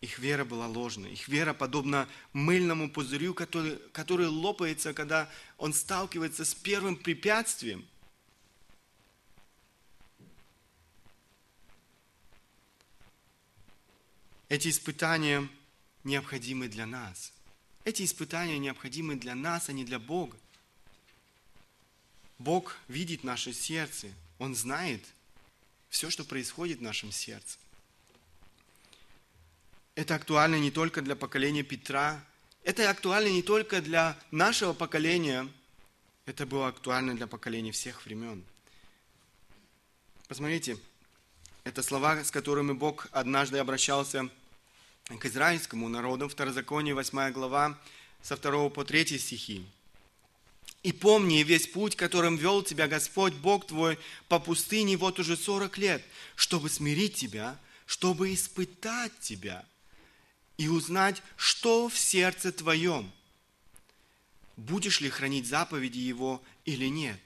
Их 0.05 0.19
вера 0.19 0.45
была 0.45 0.67
ложной. 0.67 1.13
Их 1.13 1.27
вера 1.27 1.55
подобна 1.55 2.07
мыльному 2.31 2.91
пузырю, 2.91 3.33
который, 3.33 3.77
который 3.91 4.27
лопается, 4.27 4.93
когда 4.93 5.27
он 5.57 5.73
сталкивается 5.73 6.45
с 6.45 6.53
первым 6.53 6.95
препятствием. 6.95 7.83
Эти 14.47 14.67
испытания 14.67 15.49
необходимы 16.03 16.67
для 16.67 16.85
нас. 16.85 17.33
Эти 17.83 18.03
испытания 18.03 18.59
необходимы 18.59 19.15
для 19.15 19.33
нас, 19.33 19.69
а 19.69 19.73
не 19.73 19.85
для 19.85 19.97
Бога. 19.97 20.37
Бог 22.37 22.77
видит 22.87 23.23
наше 23.23 23.53
сердце. 23.53 24.11
Он 24.37 24.53
знает 24.53 25.03
все, 25.89 26.11
что 26.11 26.23
происходит 26.23 26.77
в 26.77 26.83
нашем 26.83 27.11
сердце. 27.11 27.57
Это 29.95 30.15
актуально 30.15 30.57
не 30.57 30.71
только 30.71 31.01
для 31.01 31.15
поколения 31.15 31.63
Петра, 31.63 32.21
это 32.63 32.89
актуально 32.89 33.29
не 33.29 33.41
только 33.41 33.81
для 33.81 34.17
нашего 34.29 34.73
поколения, 34.73 35.47
это 36.25 36.45
было 36.45 36.67
актуально 36.67 37.15
для 37.15 37.27
поколения 37.27 37.71
всех 37.71 38.05
времен. 38.05 38.43
Посмотрите, 40.27 40.77
это 41.63 41.81
слова, 41.81 42.21
с 42.21 42.29
которыми 42.29 42.73
Бог 42.73 43.07
однажды 43.11 43.57
обращался 43.57 44.29
к 45.07 45.25
израильскому 45.25 45.87
народу, 45.87 46.27
Второзаконие, 46.27 46.93
8 46.93 47.31
глава, 47.31 47.79
со 48.21 48.35
2 48.35 48.69
по 48.71 48.83
3 48.83 49.17
стихи. 49.17 49.65
«И 50.83 50.91
помни 50.91 51.41
весь 51.43 51.67
путь, 51.67 51.95
которым 51.95 52.35
вел 52.35 52.63
тебя 52.63 52.87
Господь, 52.87 53.33
Бог 53.33 53.65
твой, 53.67 53.97
по 54.27 54.39
пустыне 54.39 54.97
вот 54.97 55.19
уже 55.19 55.37
сорок 55.37 55.77
лет, 55.77 56.03
чтобы 56.35 56.69
смирить 56.69 57.15
тебя, 57.15 57.57
чтобы 57.85 58.33
испытать 58.33 59.17
тебя, 59.19 59.63
и 60.57 60.67
узнать, 60.67 61.21
что 61.35 61.89
в 61.89 61.97
сердце 61.97 62.51
твоем. 62.51 63.11
Будешь 64.57 65.01
ли 65.01 65.09
хранить 65.09 65.47
заповеди 65.47 65.99
Его 65.99 66.41
или 66.63 66.85
нет? 66.85 67.19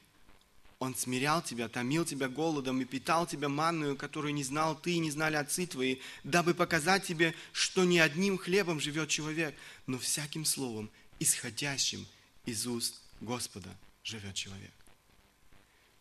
Он 0.80 0.96
смирял 0.96 1.42
тебя, 1.42 1.68
томил 1.68 2.06
тебя 2.06 2.30
голодом 2.30 2.82
и 2.82 2.86
питал 2.86 3.28
тебя 3.28 3.50
манную, 3.50 3.98
которую 3.98 4.34
не 4.34 4.46
знал 4.46 4.80
ты 4.80 4.94
и 4.94 5.00
не 5.00 5.12
знали 5.12 5.36
отцы 5.36 5.68
твои, 5.68 5.98
дабы 6.24 6.54
показать 6.54 7.06
тебе, 7.06 7.36
что 7.52 7.84
не 7.84 8.00
одним 8.00 8.38
хлебом 8.38 8.80
живет 8.80 9.10
человек, 9.10 9.54
но 9.88 10.00
всяким 10.00 10.46
словом, 10.46 10.90
исходящим 11.20 12.08
из 12.46 12.66
уст 12.66 13.02
Господа 13.20 13.70
живет 14.04 14.36
человек. 14.36 14.72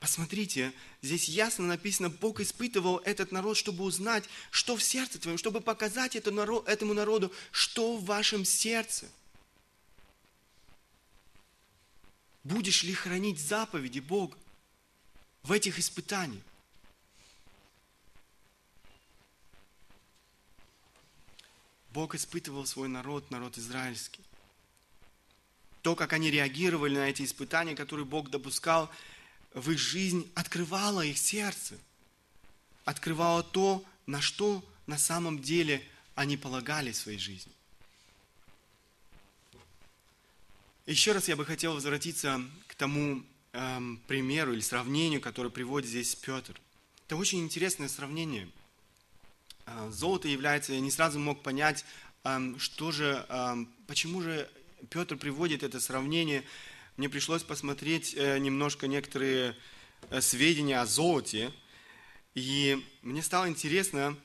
Посмотрите, 0.00 0.72
здесь 1.02 1.28
ясно 1.28 1.66
написано, 1.66 2.08
Бог 2.08 2.40
испытывал 2.40 2.98
этот 2.98 3.32
народ, 3.32 3.56
чтобы 3.56 3.82
узнать, 3.82 4.24
что 4.50 4.76
в 4.76 4.82
сердце 4.82 5.18
твоем, 5.18 5.38
чтобы 5.38 5.60
показать 5.60 6.14
этому 6.14 6.94
народу, 6.94 7.32
что 7.50 7.96
в 7.96 8.04
вашем 8.04 8.44
сердце. 8.44 9.08
Будешь 12.44 12.84
ли 12.84 12.94
хранить 12.94 13.40
заповеди 13.40 13.98
Бога 13.98 14.38
в 15.42 15.50
этих 15.50 15.80
испытаниях? 15.80 16.44
Бог 21.90 22.14
испытывал 22.14 22.64
свой 22.66 22.86
народ, 22.86 23.30
народ 23.32 23.58
израильский. 23.58 24.22
То, 25.82 25.96
как 25.96 26.12
они 26.12 26.30
реагировали 26.30 26.96
на 26.96 27.10
эти 27.10 27.22
испытания, 27.22 27.74
которые 27.74 28.06
Бог 28.06 28.30
допускал 28.30 28.88
в 29.60 29.70
их 29.70 29.78
жизнь, 29.78 30.30
открывало 30.34 31.04
их 31.04 31.18
сердце. 31.18 31.78
Открывало 32.84 33.42
то, 33.42 33.84
на 34.06 34.20
что 34.20 34.64
на 34.86 34.98
самом 34.98 35.40
деле 35.42 35.86
они 36.14 36.36
полагали 36.36 36.92
в 36.92 36.96
своей 36.96 37.18
жизни. 37.18 37.52
Еще 40.86 41.12
раз 41.12 41.28
я 41.28 41.36
бы 41.36 41.44
хотел 41.44 41.74
возвратиться 41.74 42.40
к 42.66 42.74
тому 42.74 43.22
эм, 43.52 44.00
примеру 44.06 44.54
или 44.54 44.60
сравнению, 44.60 45.20
которое 45.20 45.50
приводит 45.50 45.88
здесь 45.88 46.14
Петр. 46.14 46.58
Это 47.06 47.16
очень 47.16 47.40
интересное 47.40 47.88
сравнение. 47.88 48.48
Э, 49.66 49.90
золото 49.92 50.28
является, 50.28 50.72
я 50.72 50.80
не 50.80 50.90
сразу 50.90 51.18
мог 51.18 51.42
понять, 51.42 51.84
эм, 52.24 52.58
что 52.58 52.90
же, 52.90 53.26
эм, 53.28 53.68
почему 53.86 54.22
же 54.22 54.50
Петр 54.88 55.16
приводит 55.16 55.62
это 55.62 55.78
сравнение. 55.78 56.42
Мне 56.98 57.08
пришлось 57.08 57.44
посмотреть 57.44 58.14
э, 58.16 58.38
немножко 58.40 58.88
некоторые 58.88 59.54
э, 60.10 60.20
сведения 60.20 60.80
о 60.80 60.84
золоте. 60.84 61.52
И 62.34 62.84
мне 63.02 63.22
стало 63.22 63.48
интересно, 63.48 64.16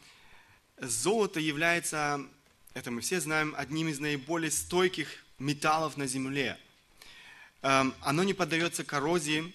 золото 0.80 1.40
является, 1.40 2.20
это 2.74 2.90
мы 2.90 3.02
все 3.02 3.22
знаем, 3.22 3.54
одним 3.56 3.90
из 3.90 4.00
наиболее 4.00 4.50
стойких 4.50 5.08
металлов 5.38 5.98
на 5.98 6.08
Земле. 6.08 6.58
Эм, 7.62 7.94
оно 8.02 8.24
не 8.24 8.34
поддается 8.34 8.84
коррозии, 8.84 9.54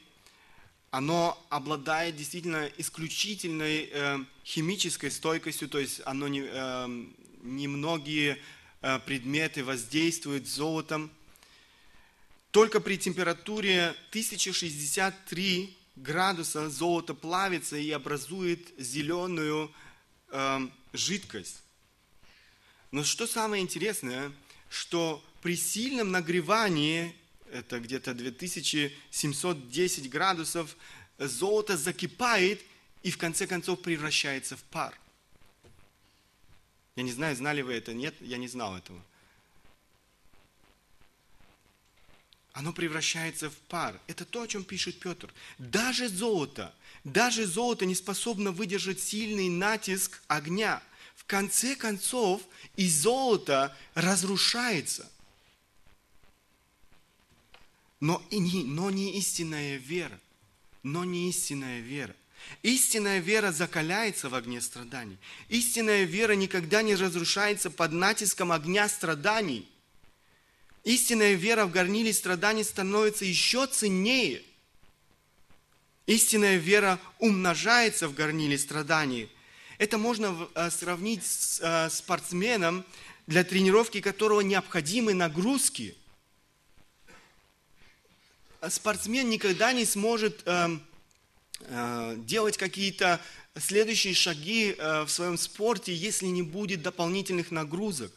оно 0.92 1.44
обладает 1.50 2.14
действительно 2.14 2.70
исключительной 2.76 3.87
эм, 3.87 4.28
химической 4.44 5.11
стойкостью, 5.11 5.68
то 5.68 5.81
есть 5.81 6.02
оно 6.04 6.28
не, 6.28 6.42
эм, 6.42 7.16
немногие 7.42 8.38
э, 8.81 9.00
предметы 9.00 9.64
воздействуют 9.64 10.46
золотом. 10.46 11.11
Только 12.58 12.80
при 12.80 12.98
температуре 12.98 13.94
1063 14.10 15.78
градуса 15.94 16.68
золото 16.68 17.14
плавится 17.14 17.76
и 17.76 17.88
образует 17.92 18.74
зеленую 18.76 19.72
жидкость. 20.92 21.62
Но 22.90 23.04
что 23.04 23.28
самое 23.28 23.62
интересное, 23.62 24.32
что 24.68 25.24
при 25.40 25.56
сильном 25.56 26.10
нагревании, 26.10 27.14
это 27.52 27.78
где-то 27.78 28.12
2710 28.12 30.10
градусов, 30.10 30.76
золото 31.16 31.76
закипает 31.76 32.60
и 33.04 33.12
в 33.12 33.18
конце 33.18 33.46
концов 33.46 33.82
превращается 33.82 34.56
в 34.56 34.64
пар. 34.64 34.98
Я 36.96 37.04
не 37.04 37.12
знаю, 37.12 37.36
знали 37.36 37.62
вы 37.62 37.74
это, 37.74 37.94
нет, 37.94 38.16
я 38.20 38.36
не 38.36 38.48
знал 38.48 38.76
этого. 38.76 39.00
Оно 42.58 42.72
превращается 42.72 43.50
в 43.50 43.54
пар. 43.68 44.00
Это 44.08 44.24
то, 44.24 44.42
о 44.42 44.48
чем 44.48 44.64
пишет 44.64 44.98
Петр. 44.98 45.32
Даже 45.58 46.08
золото, 46.08 46.74
даже 47.04 47.46
золото 47.46 47.86
не 47.86 47.94
способно 47.94 48.50
выдержать 48.50 48.98
сильный 49.00 49.48
натиск 49.48 50.20
огня. 50.26 50.82
В 51.14 51.24
конце 51.24 51.76
концов, 51.76 52.42
и 52.74 52.88
золото 52.88 53.76
разрушается– 53.94 55.08
но, 58.00 58.20
и 58.30 58.38
не, 58.40 58.64
но 58.64 58.90
не 58.90 59.16
истинная 59.18 59.76
вера. 59.76 60.18
Но 60.82 61.04
не 61.04 61.28
истинная 61.28 61.78
вера. 61.78 62.14
Истинная 62.62 63.20
вера 63.20 63.52
закаляется 63.52 64.28
в 64.28 64.34
огне 64.34 64.60
страданий. 64.60 65.18
Истинная 65.48 66.02
вера 66.04 66.32
никогда 66.32 66.82
не 66.82 66.96
разрушается 66.96 67.70
под 67.70 67.92
натиском 67.92 68.50
огня 68.50 68.88
страданий. 68.88 69.68
Истинная 70.88 71.35
вера 71.35 71.66
в 71.66 71.70
горниле 71.70 72.14
страданий 72.14 72.64
становится 72.64 73.27
еще 73.27 73.66
ценнее. 73.66 74.42
Истинная 76.07 76.57
вера 76.57 76.98
умножается 77.18 78.09
в 78.09 78.14
горниле 78.14 78.57
страданий. 78.57 79.29
Это 79.77 79.98
можно 79.98 80.48
э, 80.55 80.70
сравнить 80.70 81.27
с 81.27 81.61
э, 81.61 81.90
спортсменом, 81.90 82.87
для 83.27 83.44
тренировки 83.44 84.01
которого 84.01 84.40
необходимы 84.40 85.12
нагрузки– 85.12 85.94
спортсмен 88.70 89.29
никогда 89.29 89.74
не 89.74 89.85
сможет 89.85 90.40
э, 90.46 90.68
э, 91.61 92.14
делать 92.16 92.57
какие-то 92.57 93.20
следующие 93.59 94.14
шаги 94.14 94.74
в 94.79 95.09
своем 95.09 95.37
спорте, 95.37 95.94
если 95.94 96.29
не 96.29 96.42
будет 96.42 96.81
дополнительных 96.81 97.51
нагрузок. 97.51 98.11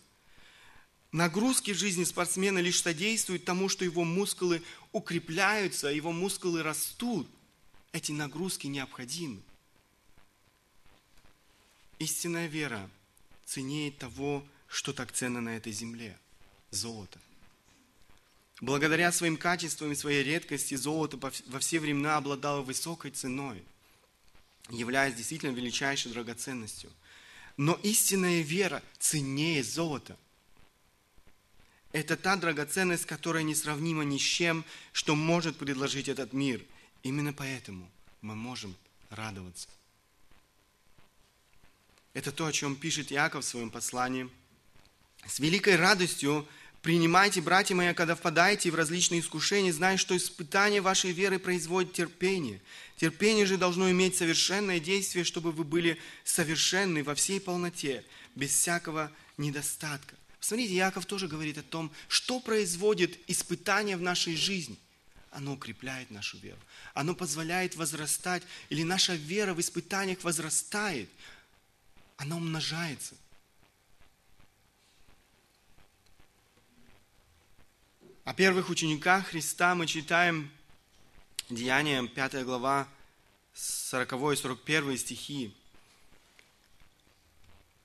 Нагрузки 1.12 1.72
в 1.72 1.78
жизни 1.78 2.06
спортсмена 2.06 2.60
лишь 2.60 2.82
содействуют 2.82 3.44
тому, 3.44 3.68
что 3.68 3.84
его 3.84 4.04
мускулы 4.06 4.64
укрепляются, 4.94 5.88
его 5.88 6.12
мускулы 6.12 6.64
растут. 6.64 7.28
Эти 7.92 8.14
нагрузки 8.14 8.68
необходимы. 8.68 9.42
Истинная 12.00 12.48
вера 12.48 12.90
ценнее 13.46 13.92
того, 13.92 14.46
что 14.68 14.94
так 14.94 15.12
ценно 15.12 15.42
на 15.42 15.58
этой 15.58 15.74
земле– 15.74 16.18
золото. 16.72 17.20
Благодаря 18.62 19.12
своим 19.12 19.36
качествам 19.36 19.92
и 19.92 19.96
своей 19.96 20.24
редкости 20.24 20.76
золото 20.76 21.18
во 21.18 21.60
все 21.60 21.80
времена 21.80 22.16
обладало 22.16 22.62
высокой 22.62 23.12
ценой, 23.12 23.62
являясь 24.70 25.16
действительно 25.16 25.52
величайшей 25.52 26.14
драгоценностью. 26.14 26.90
Но 27.58 27.74
истинная 27.84 28.42
вера 28.42 28.82
ценнее 28.98 29.64
золота. 29.64 30.16
Это 31.92 32.16
та 32.16 32.36
драгоценность, 32.38 33.06
которая 33.06 33.44
несравнима 33.44 34.04
ни 34.04 34.18
с 34.18 34.22
чем, 34.22 34.64
что 34.94 35.16
может 35.16 35.58
предложить 35.58 36.08
этот 36.08 36.34
мир. 36.34 36.64
Именно 37.04 37.34
поэтому 37.34 37.90
мы 38.22 38.36
можем 38.36 38.76
радоваться. 39.10 39.68
Это 42.14 42.32
то, 42.32 42.46
о 42.46 42.52
чем 42.52 42.76
пишет 42.76 43.12
Иаков 43.12 43.44
в 43.44 43.48
своем 43.48 43.70
послании. 43.70 44.30
С 45.26 45.40
великой 45.40 45.76
радостью 45.76 46.48
Принимайте, 46.82 47.42
братья 47.42 47.76
мои, 47.76 47.94
когда 47.94 48.16
впадаете 48.16 48.72
в 48.72 48.76
различные 48.76 49.22
искушения, 49.22 49.72
зная, 49.72 49.98
что 49.98 50.18
испытание 50.18 50.82
вашей 50.82 51.12
веры 51.12 51.38
производит 51.38 51.94
терпение. 51.94 52.60
Терпение 52.98 53.46
же 53.46 53.58
должно 53.58 53.92
иметь 53.92 54.16
совершенное 54.16 54.80
действие, 54.80 55.24
чтобы 55.24 55.52
вы 55.52 55.64
были 55.64 56.00
совершенны 56.24 57.04
во 57.04 57.14
всей 57.14 57.40
полноте, 57.40 58.04
без 58.34 58.50
всякого 58.50 59.12
недостатка. 59.38 60.16
Посмотрите, 60.42 60.74
Яков 60.74 61.06
тоже 61.06 61.28
говорит 61.28 61.60
о 61.60 61.64
том, 61.64 61.92
что 62.08 62.40
производит 62.40 63.18
испытание 63.30 63.96
в 63.96 64.02
нашей 64.02 64.36
жизни. 64.36 64.76
Оно 65.30 65.54
укрепляет 65.54 66.10
нашу 66.10 66.40
веру. 66.40 66.58
Оно 66.96 67.14
позволяет 67.14 67.76
возрастать, 67.76 68.42
или 68.70 68.82
наша 68.82 69.14
вера 69.14 69.54
в 69.54 69.62
испытаниях 69.62 70.24
возрастает. 70.24 71.10
Она 72.18 72.38
умножается. 72.38 73.16
О 78.24 78.34
первых 78.34 78.70
учениках 78.70 79.28
Христа 79.28 79.76
мы 79.76 79.86
читаем 79.86 80.52
Деяния, 81.52 82.02
5 82.08 82.44
глава, 82.46 82.88
40 83.54 84.34
и 84.34 84.36
41 84.36 84.98
стихи. 84.98 85.56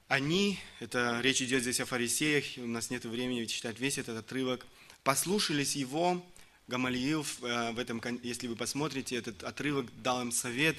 Они, 0.09 0.61
это 0.79 1.21
речь 1.21 1.43
идет 1.43 1.63
здесь 1.63 1.81
о 1.81 1.85
фарисеях, 1.85 2.45
у 2.59 2.67
нас 2.67 2.91
нет 2.91 3.05
времени 3.05 3.45
читать 3.47 3.81
весь 3.81 3.99
этот 3.99 4.17
отрывок, 4.17 4.65
послушались 5.03 5.75
его, 5.75 6.25
Гамалиил, 6.69 7.27
э, 7.43 7.73
в 7.73 7.79
этом, 7.81 8.01
если 8.23 8.47
вы 8.47 8.55
посмотрите 8.55 9.17
этот 9.17 9.43
отрывок, 9.43 9.87
дал 10.03 10.23
им 10.23 10.31
совет. 10.31 10.77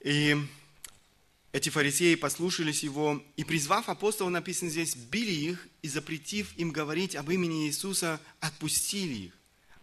И 0.00 0.36
эти 1.52 1.70
фарисеи 1.70 2.16
послушались 2.16 2.82
его, 2.82 3.22
и 3.36 3.44
призвав 3.44 3.88
апостолов, 3.88 4.32
написано 4.32 4.70
здесь, 4.70 4.94
били 4.94 5.32
их 5.32 5.66
и 5.80 5.88
запретив 5.88 6.52
им 6.58 6.72
говорить 6.72 7.16
об 7.16 7.30
имени 7.30 7.66
Иисуса, 7.66 8.20
отпустили 8.40 9.26
их. 9.26 9.32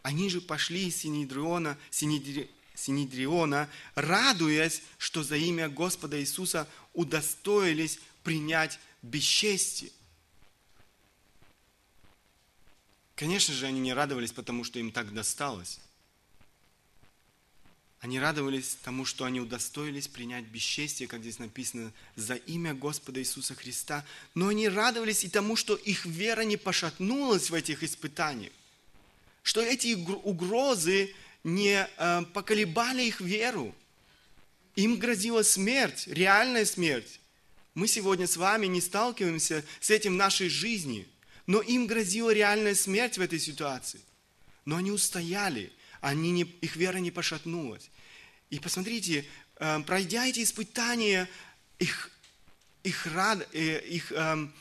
Они 0.03 0.29
же 0.29 0.39
пошли 0.39 0.87
из 0.87 0.97
Синедриона, 0.97 1.77
Синедри, 1.89 2.47
Синедриона, 2.77 3.69
радуясь, 3.95 4.83
что 4.97 5.23
за 5.23 5.35
имя 5.35 5.67
Господа 5.67 6.19
Иисуса 6.21 6.67
удостоились 6.93 7.99
принять 8.23 8.79
бесчестие. 9.01 9.91
Конечно 13.15 13.55
же, 13.55 13.65
они 13.65 13.79
не 13.79 13.93
радовались, 13.93 14.31
потому 14.31 14.63
что 14.63 14.77
им 14.77 14.91
так 14.91 15.11
досталось. 15.11 15.79
Они 17.99 18.19
радовались 18.19 18.77
тому, 18.83 19.05
что 19.05 19.25
они 19.25 19.41
удостоились 19.41 20.07
принять 20.07 20.45
бесчестие, 20.45 21.07
как 21.07 21.21
здесь 21.21 21.39
написано, 21.39 21.91
за 22.15 22.35
имя 22.35 22.75
Господа 22.75 23.19
Иисуса 23.19 23.55
Христа. 23.55 24.05
Но 24.35 24.49
они 24.49 24.69
радовались 24.69 25.23
и 25.23 25.29
тому, 25.29 25.55
что 25.55 25.75
их 25.75 26.05
вера 26.05 26.41
не 26.41 26.57
пошатнулась 26.57 27.49
в 27.49 27.55
этих 27.55 27.81
испытаниях. 27.81 28.53
что 29.41 29.61
эти 29.61 29.95
угрозы 29.95 31.15
не 31.47 31.87
э, 31.97 32.23
поколебали 32.33 33.03
их 33.03 33.21
веру. 33.21 33.73
Им 34.75 34.97
грозила 34.97 35.43
смерть, 35.43 36.05
реальная 36.07 36.65
смерть. 36.65 37.21
Мы 37.73 37.87
сегодня 37.87 38.27
с 38.27 38.35
вами 38.35 38.65
не 38.67 38.81
сталкиваемся 38.81 39.63
с 39.79 39.89
этим 39.89 40.13
в 40.13 40.17
нашей 40.17 40.49
жизни, 40.49 41.07
но 41.45 41.61
им 41.61 41.87
грозила 41.87 42.33
реальная 42.33 42.75
смерть 42.75 43.17
в 43.17 43.21
этой 43.21 43.39
ситуации. 43.39 44.01
Но 44.65 44.75
они 44.75 44.91
устояли, 44.91 45.71
они 46.01 46.31
не, 46.31 46.41
их 46.41 46.75
вера 46.75 46.97
не 46.97 47.11
пошатнулась. 47.11 47.89
И 48.49 48.59
посмотрите, 48.59 49.25
э, 49.55 49.79
пройдя 49.85 50.27
эти 50.27 50.43
испытания, 50.43 51.29
их, 51.79 52.11
их, 52.83 53.05
рад, 53.05 53.47
э, 53.53 53.79
их, 53.87 54.11
эм, 54.11 54.53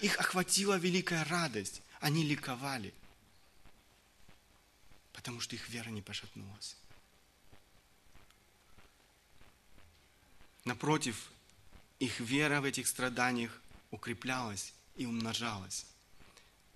их 0.00 0.18
охватила 0.18 0.76
великая 0.76 1.24
радость. 1.24 1.82
Они 2.00 2.24
ликовали, 2.24 2.92
потому 5.18 5.40
что 5.40 5.56
их 5.56 5.68
вера 5.68 5.88
не 5.88 6.00
пошатнулась. 6.00 6.76
Напротив, 10.64 11.32
их 11.98 12.20
вера 12.20 12.60
в 12.60 12.64
этих 12.64 12.86
страданиях 12.86 13.60
укреплялась 13.90 14.72
и 14.94 15.06
умножалась. 15.06 15.86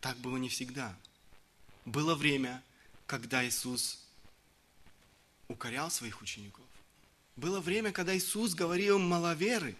Так 0.00 0.16
было 0.16 0.38
не 0.38 0.48
всегда. 0.48 0.92
Было 1.84 2.16
время, 2.16 2.64
когда 3.06 3.46
Иисус 3.46 4.04
укорял 5.46 5.88
своих 5.88 6.20
учеников. 6.20 6.64
Было 7.36 7.60
время, 7.60 7.92
когда 7.92 8.16
Иисус 8.16 8.54
говорил 8.54 8.98
маловеры. 8.98 9.76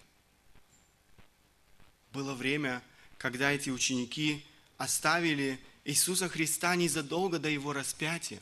Было 2.13 2.33
время, 2.35 2.81
когда 3.19 3.51
эти 3.51 3.71
ученики 3.71 4.47
оставили 4.79 5.59
Иисуса 5.85 6.29
Христа 6.29 6.77
незадолго 6.77 7.41
до 7.41 7.49
Его 7.49 7.73
распятия. 7.73 8.41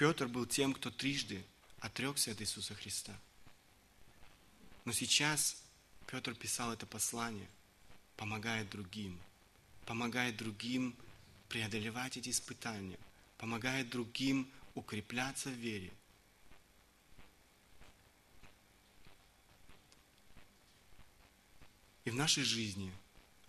Петр 0.00 0.26
был 0.26 0.46
тем, 0.46 0.72
кто 0.72 0.90
трижды 0.90 1.44
отрекся 1.78 2.32
от 2.32 2.40
Иисуса 2.40 2.74
Христа– 2.74 3.14
но 4.84 4.92
сейчас 4.92 5.62
Петр 6.06 6.34
писал 6.34 6.72
это 6.72 6.86
послание, 6.86 7.48
помогает 8.16 8.70
другим, 8.70 9.18
помогает 9.86 10.36
другим 10.36 10.96
преодолевать 11.48 12.16
эти 12.16 12.30
испытания, 12.30 12.98
помогает 13.38 13.90
другим 13.90 14.48
укрепляться 14.74 15.50
в 15.50 15.54
вере. 15.54 15.92
И 22.04 22.10
в 22.10 22.14
нашей 22.16 22.42
жизни 22.42 22.92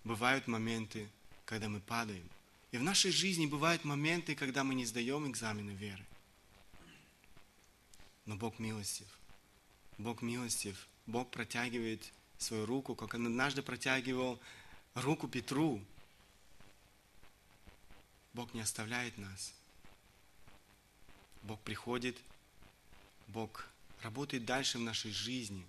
бывают 0.04 0.48
моменты, 0.48 1.10
когда 1.46 1.70
мы 1.70 1.80
падаем. 1.80 2.30
И 2.72 2.78
в 2.78 2.84
нашей 2.84 3.12
жизни 3.12 3.48
бывают 3.48 3.84
моменты, 3.84 4.36
когда 4.36 4.64
мы 4.64 4.76
не 4.76 4.86
сдаем 4.86 5.30
экзамены 5.30 5.72
веры. 5.72 6.06
Но 8.26 8.36
Бог 8.36 8.60
милостив. 8.60 9.08
Бог 9.98 10.22
милостив 10.22 10.88
Бог 11.06 11.30
протягивает 11.32 12.12
свою 12.38 12.66
руку, 12.66 12.96
как 12.96 13.14
Он 13.14 13.28
однажды 13.28 13.62
протягивал 13.62 14.40
руку 14.96 15.28
Петру. 15.28 15.84
Бог 18.34 18.54
не 18.54 18.62
оставляет 18.62 19.18
нас. 19.18 19.54
Бог 21.44 21.60
приходит, 21.62 22.18
Бог 23.28 23.68
работает 24.02 24.46
дальше 24.46 24.78
в 24.78 24.82
нашей 24.82 25.12
жизни. 25.12 25.66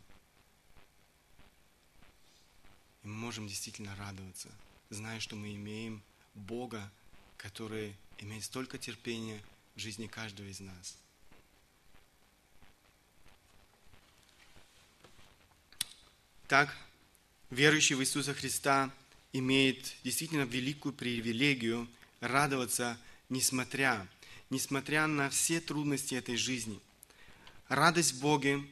И 3.03 3.09
мы 3.09 3.15
можем 3.15 3.49
действительно 3.49 3.97
радоваться, 3.97 4.51
зная, 4.91 5.19
что 5.19 5.35
мы 5.35 5.55
имеем 5.57 6.03
Бога, 6.35 6.91
который 7.37 7.97
имеет 8.19 8.45
столько 8.45 8.79
терпения 8.79 9.43
в 9.75 9.81
жизни 9.81 10.07
каждого 10.07 10.47
из 10.47 10.61
нас. 10.61 10.97
Так, 16.53 16.77
верующий 17.49 17.97
в 17.97 18.03
Иисуса 18.03 18.35
Христа 18.35 18.91
имеет 19.33 19.95
действительно 20.05 20.43
великую 20.43 20.93
привилегию 20.93 21.89
радоваться, 22.21 22.99
несмотря, 23.31 24.07
несмотря 24.51 25.07
на 25.07 25.31
все 25.31 25.63
трудности 25.63 26.15
этой 26.15 26.37
жизни. 26.37 26.79
Радость 27.69 28.13
в 28.13 28.21
Боге 28.21 28.63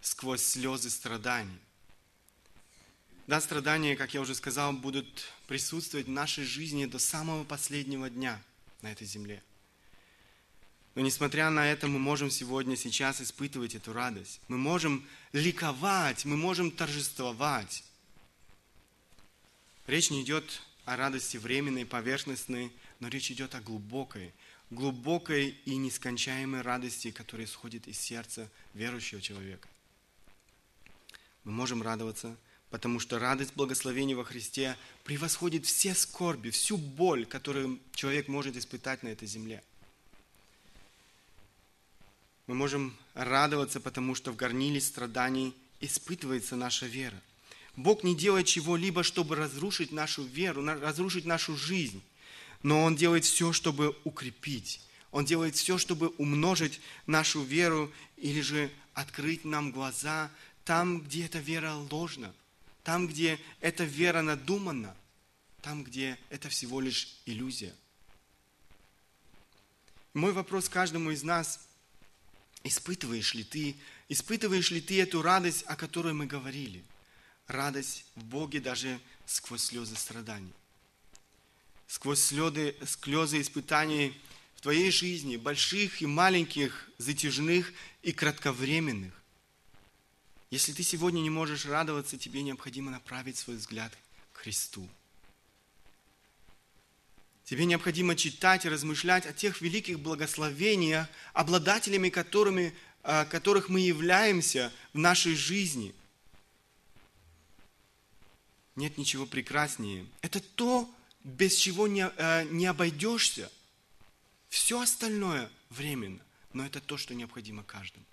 сквозь 0.00 0.42
слезы 0.42 0.90
страданий. 0.90 1.56
Да, 3.28 3.40
страдания, 3.40 3.94
как 3.94 4.12
я 4.12 4.22
уже 4.22 4.34
сказал, 4.34 4.72
будут 4.72 5.06
присутствовать 5.46 6.08
в 6.08 6.10
нашей 6.10 6.42
жизни 6.42 6.86
до 6.86 6.98
самого 6.98 7.44
последнего 7.44 8.10
дня 8.10 8.42
на 8.82 8.90
этой 8.90 9.06
земле. 9.06 9.40
Но 10.94 11.02
несмотря 11.02 11.50
на 11.50 11.70
это, 11.70 11.86
мы 11.86 11.98
можем 11.98 12.30
сегодня, 12.30 12.76
сейчас 12.76 13.20
испытывать 13.20 13.74
эту 13.74 13.92
радость. 13.92 14.40
Мы 14.48 14.58
можем 14.58 15.06
ликовать, 15.32 16.24
мы 16.24 16.36
можем 16.36 16.70
торжествовать. 16.70 17.84
Речь 19.86 20.10
не 20.10 20.22
идет 20.22 20.62
о 20.84 20.96
радости 20.96 21.36
временной, 21.36 21.86
поверхностной, 21.86 22.72
но 22.98 23.08
речь 23.08 23.30
идет 23.30 23.54
о 23.54 23.60
глубокой, 23.60 24.32
глубокой 24.70 25.50
и 25.64 25.76
нескончаемой 25.76 26.62
радости, 26.62 27.10
которая 27.10 27.46
исходит 27.46 27.86
из 27.86 27.98
сердца 27.98 28.50
верующего 28.74 29.20
человека. 29.20 29.68
Мы 31.44 31.52
можем 31.52 31.82
радоваться, 31.82 32.36
потому 32.70 33.00
что 33.00 33.18
радость 33.18 33.54
благословения 33.54 34.16
во 34.16 34.24
Христе 34.24 34.76
превосходит 35.04 35.66
все 35.66 35.94
скорби, 35.94 36.50
всю 36.50 36.76
боль, 36.76 37.24
которую 37.26 37.80
человек 37.94 38.28
может 38.28 38.56
испытать 38.56 39.02
на 39.02 39.08
этой 39.08 39.26
земле. 39.26 39.62
Мы 42.50 42.56
можем 42.56 42.96
радоваться, 43.14 43.78
потому 43.78 44.16
что 44.16 44.32
в 44.32 44.36
горниле 44.36 44.80
страданий 44.80 45.54
испытывается 45.80 46.56
наша 46.56 46.86
вера. 46.86 47.14
Бог 47.76 48.02
не 48.02 48.16
делает 48.16 48.48
чего-либо, 48.48 49.04
чтобы 49.04 49.36
разрушить 49.36 49.92
нашу 49.92 50.24
веру, 50.24 50.64
разрушить 50.64 51.26
нашу 51.26 51.56
жизнь. 51.56 52.02
Но 52.64 52.82
Он 52.82 52.96
делает 52.96 53.24
все, 53.24 53.52
чтобы 53.52 53.96
укрепить. 54.02 54.80
Он 55.12 55.24
делает 55.24 55.54
все, 55.54 55.78
чтобы 55.78 56.08
умножить 56.18 56.80
нашу 57.06 57.40
веру 57.44 57.92
или 58.16 58.40
же 58.40 58.68
открыть 58.94 59.44
нам 59.44 59.70
глаза 59.70 60.28
там, 60.64 61.02
где 61.02 61.26
эта 61.26 61.38
вера 61.38 61.74
ложна, 61.88 62.34
там, 62.82 63.06
где 63.06 63.38
эта 63.60 63.84
вера 63.84 64.22
надумана, 64.22 64.96
там, 65.62 65.84
где 65.84 66.18
это 66.30 66.48
всего 66.48 66.80
лишь 66.80 67.14
иллюзия. 67.26 67.72
Мой 70.14 70.32
вопрос 70.32 70.68
каждому 70.68 71.12
из 71.12 71.22
нас– 71.22 71.60
Испытываешь 72.62 73.34
ли 73.34 73.44
ты, 73.44 73.76
испытываешь 74.08 74.70
ли 74.70 74.80
ты 74.80 75.00
эту 75.00 75.22
радость, 75.22 75.64
о 75.66 75.76
которой 75.76 76.12
мы 76.12 76.26
говорили? 76.26 76.84
Радость 77.46 78.04
в 78.14 78.24
Боге 78.24 78.60
даже 78.60 79.00
сквозь 79.26 79.64
слезы 79.64 79.96
страданий. 79.96 80.52
Сквозь 81.86 82.22
слезы, 82.22 82.76
слезы 82.86 83.40
испытаний 83.40 84.20
в 84.56 84.60
твоей 84.60 84.90
жизни, 84.90 85.36
больших 85.36 86.02
и 86.02 86.06
маленьких, 86.06 86.88
затяжных 86.98 87.72
и 88.02 88.12
кратковременных. 88.12 89.14
Если 90.50 90.72
ты 90.72 90.82
сегодня 90.82 91.20
не 91.20 91.30
можешь 91.30 91.64
радоваться, 91.64 92.18
тебе 92.18 92.42
необходимо 92.42 92.90
направить 92.90 93.38
свой 93.38 93.56
взгляд 93.56 93.96
к 94.32 94.38
Христу– 94.38 94.88
Тебе 97.50 97.64
необходимо 97.64 98.14
читать 98.14 98.64
и 98.64 98.68
размышлять 98.68 99.26
о 99.26 99.32
тех 99.32 99.60
великих 99.60 99.98
благословениях, 99.98 101.08
обладателями 101.32 102.08
которыми, 102.08 102.72
а, 103.02 103.24
которых 103.24 103.68
мы 103.68 103.80
являемся 103.80 104.72
в 104.92 104.98
нашей 104.98 105.34
жизни. 105.34 105.92
Нет 108.76 108.98
ничего 108.98 109.26
прекраснее. 109.26 110.06
Это 110.22 110.38
то, 110.38 110.88
без 111.24 111.56
чего 111.56 111.88
не, 111.88 112.06
а, 112.06 112.44
не 112.44 112.66
обойдешься. 112.66 113.50
Все 114.48 114.80
остальное 114.80 115.50
временно, 115.70 116.20
но 116.52 116.64
это 116.64 116.80
то, 116.80 116.96
что 116.96 117.16
необходимо 117.16 117.64
каждому. 117.64 118.04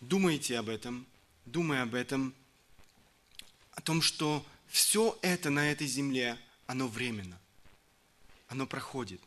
Думайте 0.00 0.58
об 0.58 0.68
этом, 0.68 1.06
думай 1.44 1.80
об 1.80 1.94
этом, 1.94 2.34
о 3.70 3.82
том, 3.82 4.02
что 4.02 4.44
все 4.66 5.16
это 5.22 5.48
на 5.50 5.70
этой 5.70 5.86
земле– 5.86 6.36
оно 6.68 6.86
временно. 6.86 7.40
Оно 8.46 8.66
проходит. 8.66 9.20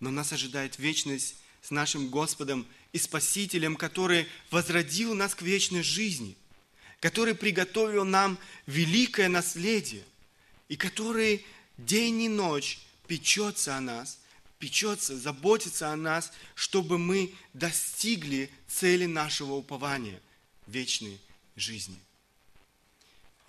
Но 0.00 0.10
нас 0.10 0.32
ожидает 0.32 0.78
вечность 0.78 1.36
с 1.62 1.70
нашим 1.70 2.08
Господом 2.08 2.66
и 2.92 2.98
Спасителем, 2.98 3.76
который 3.76 4.26
возродил 4.50 5.14
нас 5.14 5.34
к 5.34 5.42
вечной 5.42 5.82
жизни, 5.82 6.36
который 6.98 7.34
приготовил 7.34 8.04
нам 8.04 8.38
великое 8.66 9.28
наследие, 9.28 10.02
и 10.68 10.76
который 10.76 11.44
день 11.76 12.22
и 12.22 12.28
ночь 12.28 12.80
печется 13.06 13.76
о 13.76 13.80
нас, 13.80 14.18
печется, 14.58 15.18
заботится 15.18 15.92
о 15.92 15.96
нас, 15.96 16.32
чтобы 16.54 16.96
мы 16.96 17.34
достигли 17.52 18.50
цели 18.66 19.04
нашего 19.04 19.52
упования– 19.52 20.20
вечной 20.66 21.20
жизни. 21.56 21.98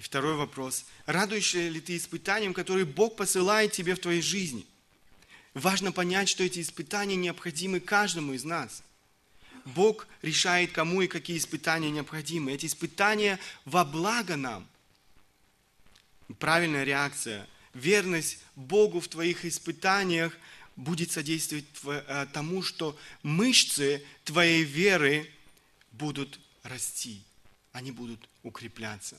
И 0.01 0.03
второй 0.03 0.33
вопрос. 0.33 0.85
Радуешься 1.05 1.59
ли 1.67 1.79
ты 1.79 1.95
испытаниям, 1.95 2.55
которые 2.55 2.85
Бог 2.85 3.15
посылает 3.15 3.71
тебе 3.71 3.93
в 3.93 3.99
твоей 3.99 4.23
жизни? 4.23 4.65
Важно 5.53 5.91
понять, 5.91 6.27
что 6.27 6.43
эти 6.43 6.59
испытания 6.59 7.15
необходимы 7.15 7.79
каждому 7.79 8.33
из 8.33 8.43
нас. 8.43 8.81
Бог 9.63 10.07
решает, 10.23 10.71
кому 10.71 11.03
и 11.03 11.07
какие 11.07 11.37
испытания 11.37 11.91
необходимы. 11.91 12.51
Эти 12.51 12.65
испытания 12.65 13.37
во 13.63 13.85
благо 13.85 14.37
нам. 14.37 14.67
Правильная 16.39 16.83
реакция, 16.83 17.47
верность 17.75 18.39
Богу 18.55 19.01
в 19.01 19.07
твоих 19.07 19.45
испытаниях 19.45 20.35
будет 20.77 21.11
содействовать 21.11 21.65
э, 21.83 22.25
тому, 22.33 22.63
что 22.63 22.97
мышцы 23.21 24.03
твоей 24.23 24.63
веры 24.63 25.31
будут 25.91 26.39
расти, 26.63 27.21
они 27.71 27.91
будут 27.91 28.27
укрепляться. 28.41 29.15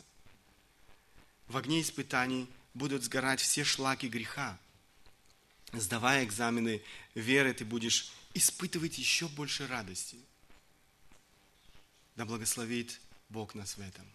В 1.48 1.56
огне 1.56 1.80
испытаний 1.80 2.48
будут 2.74 3.04
сгорать 3.04 3.40
все 3.40 3.64
шлаки 3.64 4.08
греха. 4.08 4.58
Сдавая 5.72 6.24
экзамены 6.24 6.82
веры, 7.14 7.52
ты 7.54 7.64
будешь 7.64 8.12
испытывать 8.34 8.98
еще 8.98 9.28
больше 9.28 9.66
радости. 9.66 10.18
Да 12.16 12.24
благословит 12.24 13.00
Бог 13.28 13.54
нас 13.54 13.76
в 13.76 13.80
этом. 13.80 14.06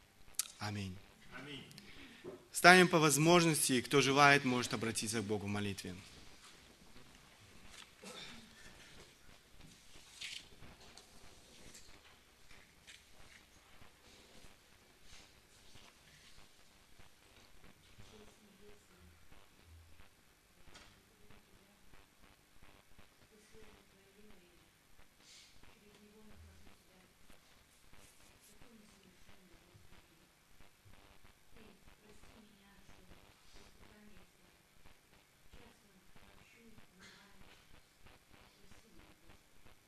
Аминь. 0.59 0.95
Аминь. 1.35 1.65
Ставим 2.51 2.87
по 2.87 2.99
возможности, 2.99 3.81
кто 3.81 4.01
желает, 4.01 4.45
может 4.45 4.73
обратиться 4.73 5.21
к 5.21 5.25
Богу 5.25 5.47
в 5.47 5.49
молитве. 5.49 5.95